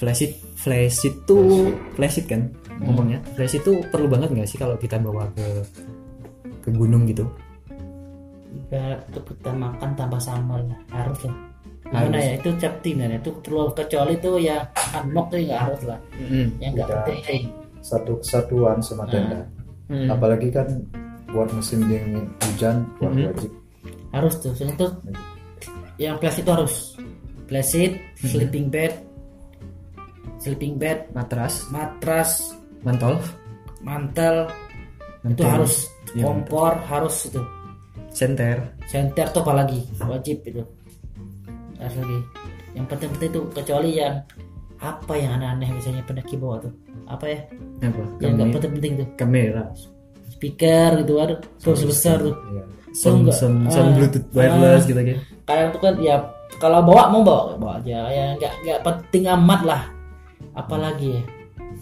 [0.00, 2.48] Flysheet, flysheet tuh flysheet kan
[2.80, 3.20] ngomongnya.
[3.36, 5.46] Flysheet tuh perlu banget nggak sih kalau kita bawa ke
[6.64, 7.28] ke gunung gitu?
[8.50, 11.36] juga untuk kita makan tambah sambal lah harus lah.
[11.90, 14.62] Gimana ya itu safety nah itu perlu kecuali tuh ya
[14.94, 15.98] unlock tuh nggak harus lah.
[16.58, 17.42] Yang nggak penting.
[17.80, 19.40] satu kesatuan sama tenda.
[19.90, 20.06] Hmm.
[20.06, 20.70] apalagi kan
[21.34, 23.26] buat musim dingin hujan buat Mhm.
[23.26, 23.50] wajib.
[24.14, 24.90] Harus tuh soalnya tuh
[25.98, 26.74] yang plastik itu harus.
[27.50, 28.94] Plastik sleeping bed
[30.40, 33.20] sleeping bed Matras, matras mantel.
[33.20, 34.48] itu
[35.24, 35.46] Mantel.
[35.46, 35.74] harus
[36.10, 37.42] Iya, kompor harus itu.
[38.10, 38.56] Senter.
[38.90, 39.84] senter tuh apalagi?
[40.02, 40.64] Wajib itu.
[41.78, 42.18] Harus lagi.
[42.74, 44.14] Yang penting-penting itu kecuali yang
[44.80, 46.72] apa yang aneh-aneh misalnya pendaki bawa tuh.
[47.06, 47.38] Apa ya?
[47.84, 48.02] Apa?
[48.18, 49.08] yang nggak penting-penting tuh.
[49.14, 49.64] Kamera.
[50.30, 52.32] speaker gitu ada tuh sebesar tuh.
[52.48, 52.64] Iya.
[52.96, 54.88] Sound, sound, sound Ah, Bluetooth wireless ah.
[54.88, 55.18] gitu kan.
[55.46, 56.16] kadang tuh kan ya
[56.58, 58.08] kalau bawa mau bawa bawa aja.
[58.08, 59.82] Ya nggak nggak penting amat lah
[60.54, 61.24] apalagi ya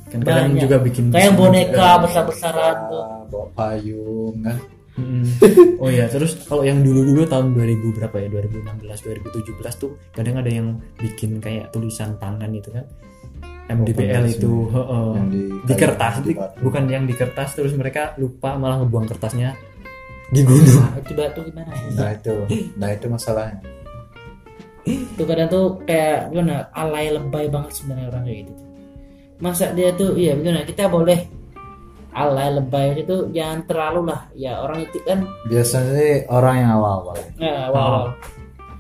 [0.09, 0.63] Kan kadang Banyak.
[0.65, 4.59] juga bikin kayak boneka besar-besaran tuh bawa payung kan
[4.99, 5.23] Mm.
[5.79, 8.27] Oh ya, terus kalau yang dulu-dulu tahun 2000 berapa ya?
[8.35, 12.83] 2016, 2017 tuh kadang ada yang bikin kayak tulisan tangan itu kan.
[13.71, 15.09] MDPL Oh, itu, heeh.
[15.15, 19.55] Yang di di kertas, di bukan yang di kertas terus mereka lupa malah ngebuang kertasnya
[20.29, 20.85] di gunung.
[20.85, 22.35] nah, itu batu gimana ya nah itu
[22.77, 23.61] nah itu masalahnya
[25.17, 28.53] tuh kadang tuh kayak gimana alay lebay banget sebenarnya orang kayak gitu.
[29.39, 31.19] Masa dia tuh iya gimana kita boleh
[32.15, 34.21] alay lebay itu jangan terlalu lah.
[34.35, 37.17] Ya orang itu kan biasanya sih orang yang awal-awal.
[37.39, 38.15] Nah, awal.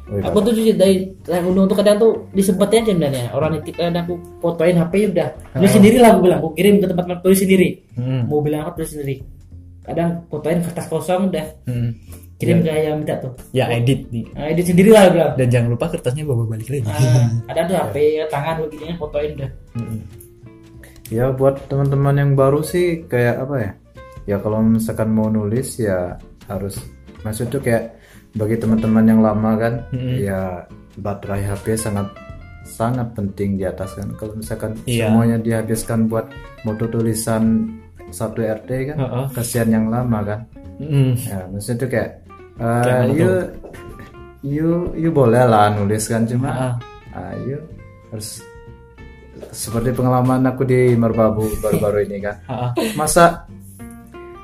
[0.08, 3.26] Wih, aku tuh juga dari naik gunung tuh kadang tuh disempetin aja sebenarnya.
[3.36, 5.28] Orang itu kadang aku fotoin HP -nya udah.
[5.60, 6.40] Tulis sendiri lah aku bilang.
[6.40, 7.68] Aku kirim ke tempat tempat tulis sendiri.
[7.92, 8.24] Hmm.
[8.24, 9.20] mau bilang apa tulis sendiri.
[9.84, 11.46] Kadang fotoin kertas kosong udah.
[11.68, 11.92] Hmm.
[12.38, 14.24] Kirim ke yang minta tuh Ya edit nih.
[14.30, 16.86] nah, edit sendiri lah bilang Dan jangan lupa kertasnya bawa balik lagi.
[16.86, 19.30] Ah, kadang tuh HP tangan begini fotoin
[19.74, 20.00] Mm-mm.
[21.08, 23.72] ya buat teman-teman yang baru sih kayak apa ya
[24.24, 26.14] ya kalau misalkan mau nulis ya
[26.46, 26.76] harus
[27.20, 27.96] maksud tuh kayak
[28.34, 30.20] bagi teman-teman yang lama kan Mm-mm.
[30.20, 30.62] ya
[30.96, 32.06] baterai HP sangat
[32.62, 35.08] sangat penting di atas kan kalau misalkan Iya.
[35.08, 36.28] semuanya dihabiskan buat
[36.62, 37.72] moto tulisan
[38.10, 39.26] satu RT kan Heeh.
[39.32, 40.40] kasihan yang lama kan
[40.76, 41.16] Mm-mm.
[41.18, 42.10] ya maksudnya tuh kayak
[42.58, 43.30] Eh mana you
[44.42, 46.74] you you boleh lah nulis kan cuma Ah.
[47.14, 47.58] ah, you
[48.10, 48.42] harus
[49.54, 52.36] seperti pengalaman aku di Merbabu baru-baru ini kan.
[52.50, 52.70] Ah, ah.
[52.98, 53.46] masa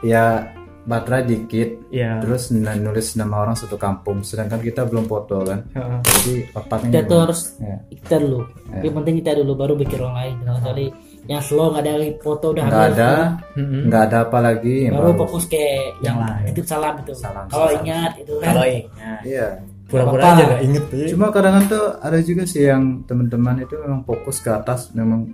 [0.07, 0.47] ya
[0.85, 5.67] baterai dikit ya terus nulis nama orang satu kampung sedangkan kita belum foto kan.
[5.75, 6.01] Ah, ah.
[6.23, 7.77] jadi otaknya kita tuh harus ya.
[7.91, 8.41] kita dulu.
[8.79, 10.35] Yang penting kita dulu baru pikir orang lain.
[10.47, 10.87] Jangan kali
[11.25, 13.13] yang slow nggak ada foto udah nggak ada.
[13.57, 16.53] Nggak ada apa lagi baru fokus ke yang lain.
[16.53, 17.13] itu salam itu.
[17.17, 17.81] Salam, kalau salam.
[17.81, 18.47] ingat itu kan.
[18.53, 19.21] Kalau ingat.
[19.25, 19.49] Iya.
[19.85, 20.41] Pura-pura Apa-apa.
[20.41, 21.07] aja gak inget ya.
[21.13, 25.29] cuma kadang tuh ada juga sih yang teman-teman itu memang fokus ke atas memang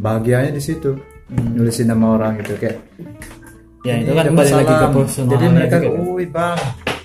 [0.00, 0.96] bahagianya di situ.
[1.28, 2.80] Nulisin nama orang gitu kayak
[3.84, 5.98] ya itu "Ini kan kembali lagi ke salam." personalnya jadi mereka juga.
[6.16, 6.58] wih bang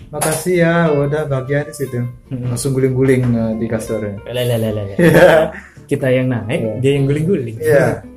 [0.09, 1.99] makasih ya udah bahagia di situ.
[2.31, 4.43] Langsung guling-guling eh, di lah,
[4.75, 4.85] lah.
[5.91, 7.57] kita yang naik dia yang guling-guling.
[7.59, 8.08] Iya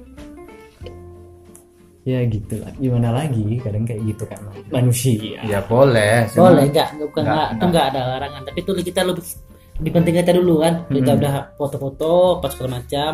[2.03, 2.71] ya gitu lah.
[2.75, 3.59] Gimana lagi?
[3.59, 5.39] Kadang kayak gitu kan manusia.
[5.41, 6.27] Ya boleh.
[6.29, 7.49] Cuma- boleh nggak nggak bukan Nggak, nggak.
[7.53, 7.85] Itu nggak.
[7.87, 8.41] ada larangan.
[8.43, 9.25] Tapi itu kita lebih
[9.73, 10.75] lebih penting kita dulu kan.
[10.89, 13.13] Kita udah foto-foto pas segala macam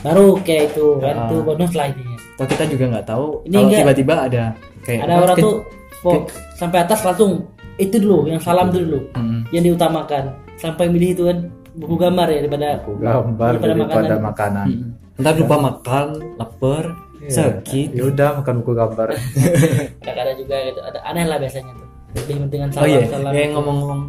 [0.00, 1.14] baru kayak itu kan.
[1.14, 1.24] Ah.
[1.24, 2.16] itu bonus lah intinya.
[2.34, 4.42] Atau kita juga nggak tahu Ini kalau enggak- tiba-tiba ada
[4.80, 5.54] kayak ada apa, orang ke- tuh
[6.00, 6.24] fo-
[6.54, 7.32] sampai atas langsung
[7.76, 9.00] itu dulu yang salam itu dulu.
[9.12, 9.40] Mm.
[9.50, 10.24] yang diutamakan.
[10.54, 11.38] Sampai milih itu kan.
[11.70, 14.20] Buku gambar ya daripada gambar Daripada daripada makanan.
[14.20, 14.68] makanan,
[15.16, 16.84] ntar lupa makan lapar
[17.28, 17.88] sakit.
[17.92, 19.08] ya udah makan buku gambar.
[20.04, 20.80] Kadang-kadang juga gitu.
[20.80, 21.88] Ada aneh lah biasanya tuh.
[22.10, 24.00] Lebih penting oh salam iya salam yang ngomong-ngomong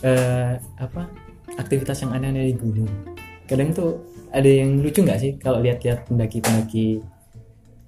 [0.00, 1.02] eh, apa
[1.58, 2.90] aktivitas yang aneh-aneh di gunung.
[3.44, 3.90] Kadang tuh
[4.30, 7.02] ada yang lucu nggak sih kalau lihat-lihat pendaki-pendaki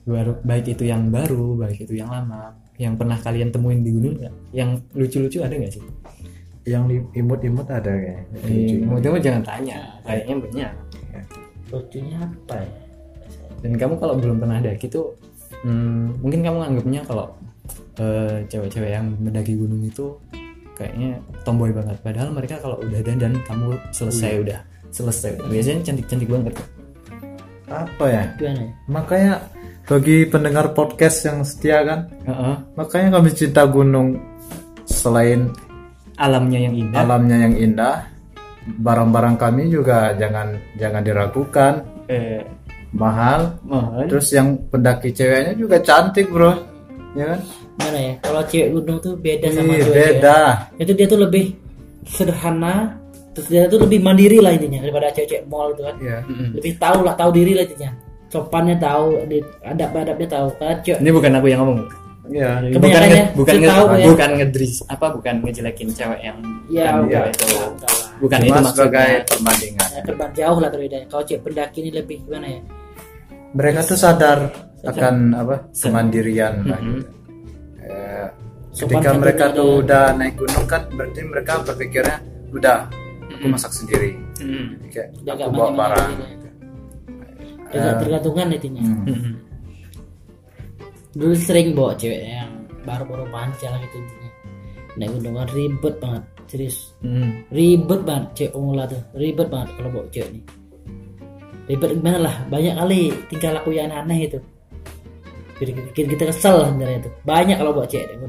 [0.07, 4.15] baru baik itu yang baru baik itu yang lama yang pernah kalian temuin di gunung
[4.21, 4.35] nggak?
[4.53, 5.83] Yang lucu-lucu ada nggak sih?
[6.67, 10.73] Yang imut-imut ada kayak Eh, mau jangan tanya kayaknya banyak.
[11.67, 12.86] lucunya apa ya
[13.65, 15.17] dan kamu kalau belum pernah daki tuh
[15.65, 17.33] hmm, mungkin kamu anggapnya kalau
[18.01, 20.17] eh, cewek-cewek yang mendaki gunung itu
[20.77, 21.97] kayaknya tomboy banget.
[22.05, 24.61] Padahal mereka kalau udah dandan kamu selesai udah
[24.93, 25.49] selesai udah.
[25.49, 26.55] biasanya cantik-cantik banget.
[27.67, 28.25] Apa ya?
[28.39, 28.71] Gimana ya?
[28.87, 29.33] Makanya
[29.87, 32.55] bagi pendengar podcast yang setia kan Heeh.
[32.75, 34.19] makanya kami cinta gunung
[34.83, 35.55] selain
[36.19, 37.07] alamnya yang indah.
[37.07, 37.97] alamnya yang indah
[38.67, 41.73] barang-barang kami juga jangan jangan diragukan.
[42.11, 42.43] Eh,
[42.97, 43.41] mahal.
[43.63, 44.09] Mahal.
[44.09, 46.53] Terus yang pendaki ceweknya juga cantik bro.
[47.17, 47.41] Ya kan?
[47.77, 48.13] Gimana ya?
[48.25, 50.39] Kalau cewek gunung tuh beda sama Ih, cewek beda.
[50.81, 51.45] Itu dia tuh lebih
[52.09, 52.75] sederhana.
[53.37, 55.97] Terus dia tuh lebih mandiri lah intinya daripada cewek-cewek mall itu kan.
[56.01, 56.19] Ya
[56.57, 57.91] lebih tahu lah tahu diri lah intinya.
[58.33, 59.05] Sopannya tahu
[59.61, 60.47] adab-adabnya tahu.
[60.57, 61.79] Kan cewek ini bukan aku yang ngomong.
[62.27, 64.07] Ya bukan Kebanyakan nge, ya, bukan nge, tahu ya.
[64.11, 67.07] bukan ngedris apa bukan ngejelekin cewek yang ya bukan.
[67.07, 67.45] udah itu.
[68.17, 68.39] Bukan.
[68.43, 69.89] Cuma itu sebagai maksudnya perbandingan.
[69.95, 72.61] Ya, terbang jauh lah bedanya kalau cewek pendaki ini lebih gimana ya
[73.57, 74.39] mereka tuh sadar
[74.83, 77.03] akan apa kemandirian lah gitu.
[77.81, 78.29] Eh,
[78.71, 79.57] Sopan ketika mereka ada.
[79.57, 82.17] tuh udah naik gunung kan berarti mereka berpikirnya
[82.51, 82.79] udah
[83.31, 84.13] aku masak sendiri.
[84.37, 84.53] Jadi
[84.87, 86.25] kayak Udah aku gak bawa barang gitu.
[86.29, 86.49] gitu.
[87.67, 89.05] Terga- tergantungan intinya Hmm.
[89.07, 89.33] Mm-mm.
[91.17, 92.53] dulu sering bawa cewek yang
[92.83, 94.31] baru-baru panjang gitu intinya
[94.95, 97.31] naik gunung kan ribet banget serius Mm-mm.
[97.51, 100.45] ribet banget cewek pemula tuh ribet banget kalau bawa cewek nih
[101.67, 103.01] ribet gimana lah banyak kali
[103.31, 104.39] tingkah laku yang aneh itu.
[105.57, 107.11] Bikin, kita kesel sebenarnya itu.
[107.25, 108.29] Banyak kalau bawa cewek kan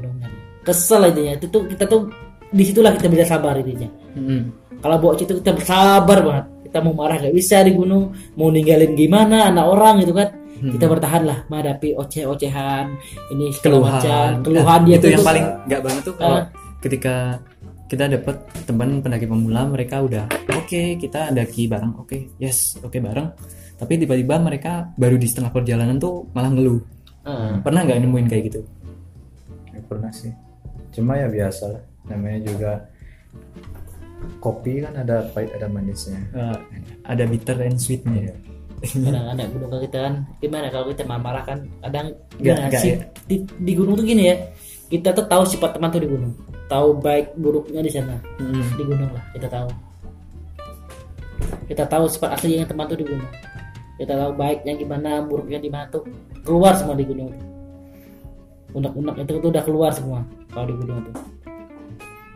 [0.64, 1.32] kesel intinya.
[1.36, 2.08] Itu tuh kita tuh
[2.48, 3.88] di situlah kita bisa sabar intinya.
[4.16, 4.42] Mm-mm.
[4.78, 6.44] kalau cewek itu kita bersabar banget.
[6.68, 8.12] Kita mau marah gak bisa di gunung.
[8.36, 10.28] Mau ninggalin gimana anak orang gitu kan.
[10.58, 12.84] Kita bertahan lah menghadapi oceh-ocehan
[13.30, 13.94] ini keluhan.
[14.02, 14.42] macam.
[14.42, 16.44] Keluhan Nah, dia itu yang paling nggak banget tuh kalau Ah.
[16.82, 17.14] ketika
[17.88, 18.36] kita dapat
[18.68, 21.96] teman pendaki pemula mereka udah oke kita daki bareng.
[21.96, 23.32] Oke yes oke bareng.
[23.80, 26.80] Tapi tiba-tiba mereka baru di setengah perjalanan tuh malah ngeluh.
[27.28, 27.60] Heeh.
[27.60, 28.60] pernah nggak nemuin kayak gitu?
[29.72, 30.32] Ya, pernah sih.
[30.96, 31.82] Cuma ya biasa lah.
[32.08, 32.72] Namanya juga
[34.40, 36.20] kopi kan ada pahit ada manisnya.
[36.32, 36.56] Eh,
[37.08, 38.32] ada bitter and sweetnya
[38.78, 40.14] kadang anak gunung kalau kita kan.
[40.38, 41.58] Gimana kalau kita marah kan?
[41.82, 42.06] Kadang
[42.38, 42.90] Nggak- gimana nggak sih?
[42.94, 42.98] ya.
[43.26, 44.36] di, di gunung tuh gini ya.
[44.88, 46.32] Kita tuh tahu sifat teman tuh di gunung
[46.68, 48.20] tahu baik buruknya di sana.
[48.38, 48.64] Mm-mm.
[48.76, 49.68] di gunung lah kita tahu.
[51.68, 53.32] Kita tahu sifat aslinya teman tuh di gunung.
[53.98, 56.04] Kita tahu baiknya gimana buruknya di mana tuh.
[56.44, 57.32] Keluar semua di gunung.
[58.76, 60.20] Unek-unek itu tuh udah keluar semua
[60.52, 61.16] kalau di gunung tuh.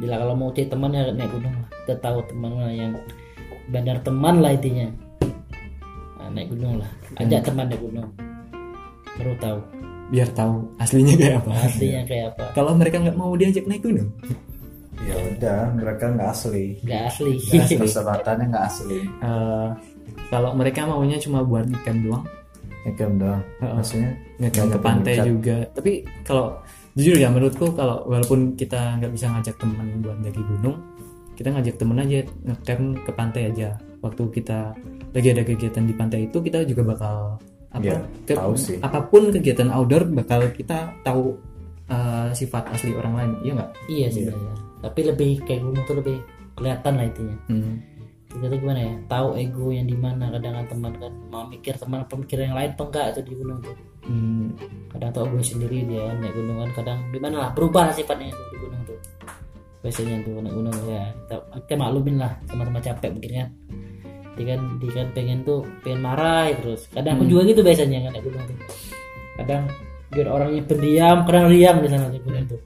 [0.01, 1.69] Bila kalau mau cari teman ya naik gunung lah.
[1.85, 2.93] Kita tahu teman mana yang
[3.69, 4.89] benar teman lah intinya.
[6.19, 6.91] Nah, naik gunung lah.
[7.21, 8.09] Ajak teman naik gunung.
[9.13, 11.51] Baru tahu biar tahu aslinya kayak apa.
[11.69, 12.45] Aslinya kayak apa.
[12.57, 14.11] Kalau mereka nggak mau diajak naik gunung?
[15.03, 16.79] Ya udah mereka nggak asli.
[16.83, 17.33] Nggak asli.
[17.79, 18.99] Persahabatannya nggak asli.
[19.05, 19.69] Eh,
[20.33, 22.25] kalau mereka maunya cuma buat ngecamp doang.
[22.89, 23.43] Ngecamp doang.
[23.61, 23.75] Heeh.
[23.77, 25.57] maksudnya ngecamp ke pantai juga.
[25.75, 25.93] Tapi
[26.27, 26.57] kalau
[26.97, 30.77] jujur ya menurutku kalau walaupun kita nggak bisa ngajak teman buat daki gunung
[31.33, 33.75] kita ngajak temen aja ngecamp ke pantai aja.
[34.05, 34.77] Waktu kita
[35.13, 37.17] lagi ada kegiatan di pantai itu kita juga bakal
[37.73, 38.77] apa Iya, ke- tahu sih.
[38.79, 41.37] apa pun kegiatan outdoor bakal kita tahu
[41.87, 43.71] uh, sifat asli orang lain iya nggak?
[43.87, 46.17] Iya sebenarnya tapi lebih kayak gunung tuh lebih
[46.53, 47.37] kelihatan lah intinya.
[47.47, 47.75] Hmm.
[48.29, 48.95] kita tuh gimana ya?
[49.07, 51.13] Tahu ego yang di mana kadang kan teman kan.
[51.29, 53.77] Mau mikir teman pemikiran yang lain apa enggak tuh di gunung tuh.
[54.03, 54.51] Hmm.
[54.89, 58.29] kadang tuh gue sendiri dia naik gunung kan kadang di mana lah berubah lah sifatnya
[58.29, 58.99] tuh di gunung tuh.
[59.81, 63.49] Biasanya tuh naik gunung ya kita, kita maklumin lah sama-sama capek mungkin kan
[64.33, 66.81] dia kan dia kan pengen tuh pengen marah ya terus.
[66.89, 68.57] Kadang aku juga gitu biasanya kan naik gunung tuh
[69.33, 69.63] kadang
[70.13, 72.61] dia orangnya pendiam kadang riang di sana di gunung tuh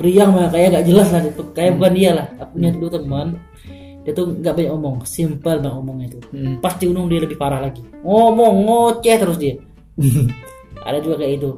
[0.00, 1.42] riang mah kayak gak jelas lah itu.
[1.52, 2.26] Kayak bukan dia lah.
[2.40, 3.28] Aku punya dulu teman
[4.00, 6.56] dia tuh nggak banyak omong simpel banget omongnya tuh Hmm.
[6.64, 7.84] pas di gunung dia lebih parah lagi.
[8.00, 9.60] Ngomong ngoceh terus dia.
[10.88, 11.50] Ada juga kayak itu.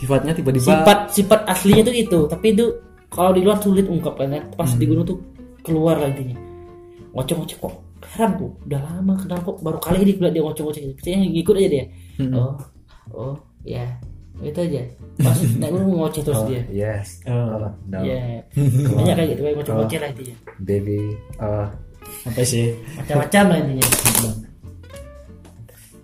[0.00, 2.18] Sifatnya tiba-tiba sifat sifat aslinya tuh itu.
[2.32, 2.64] Tapi itu
[3.12, 4.56] kalau di luar sulit ungkapkannya.
[4.56, 5.20] Pas di gunung tuh
[5.62, 6.36] keluar lah intinya
[7.12, 10.62] ngoceh ngoceh kok heran tuh udah lama kenal kok baru kali ini kulihat dia ngoceh
[10.62, 11.84] ngoceh gitu saya ngikut aja dia.
[12.34, 12.54] Oh
[13.12, 13.86] oh ya.
[14.42, 14.82] Itu aja.
[15.20, 16.62] Pas naik gunung ngoceh terus Oh, dia.
[16.68, 17.22] yes.
[17.24, 17.68] Oh.
[17.86, 17.98] no.
[18.02, 18.42] ya
[18.98, 20.36] banyak kayak gitu kayak ngoceh ngoceh lah intinya.
[20.58, 21.00] Baby.
[21.38, 21.66] Oh,
[22.26, 22.74] apa sih.
[22.98, 23.86] Macam-macam lah intinya.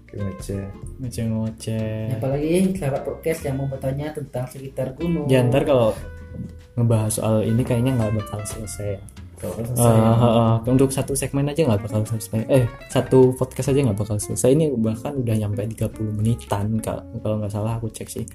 [0.09, 0.59] Kece.
[0.99, 2.11] ngoceh-ngoceh.
[2.17, 5.29] Apalagi sahabat podcast yang mau bertanya tentang sekitar gunung.
[5.31, 5.95] Ya ntar kalau
[6.75, 11.87] ngebahas soal ini kayaknya nggak bakal selesai Kalau Eh, eh, untuk satu segmen aja nggak
[11.87, 12.43] bakal selesai.
[12.51, 14.51] Eh satu podcast aja nggak bakal selesai.
[14.51, 18.27] Ini bahkan udah nyampe 30 menitan kalau nggak salah aku cek sih.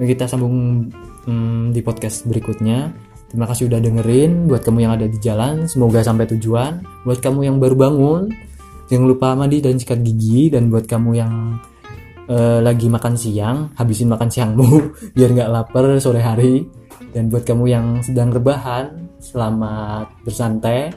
[0.00, 0.88] Kita sambung
[1.28, 2.96] hmm, di podcast berikutnya.
[3.28, 4.48] Terima kasih udah dengerin.
[4.48, 6.80] Buat kamu yang ada di jalan semoga sampai tujuan.
[7.04, 8.32] Buat kamu yang baru bangun
[8.88, 10.48] jangan lupa mandi dan sikat gigi.
[10.48, 11.60] Dan buat kamu yang
[12.32, 14.68] eh, lagi makan siang habisin makan siangmu
[15.16, 16.64] biar nggak lapar sore hari.
[17.12, 20.90] Dan buat kamu yang sedang rebahan selamat bersantai.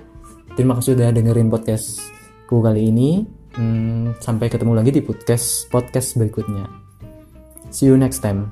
[0.58, 3.22] Terima kasih sudah dengerin podcastku kali ini.
[3.54, 6.66] Hmm, sampai ketemu lagi di podcast podcast berikutnya.
[7.70, 8.50] See you next time.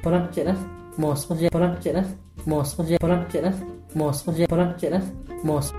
[0.00, 0.60] Polan cek nas,
[0.96, 2.08] mos, mos ya, polan cek nas,
[2.46, 3.58] mos, mos ya, polan cek nas,
[3.92, 5.06] mos, mos ya, polan cek nas,
[5.42, 5.74] mos.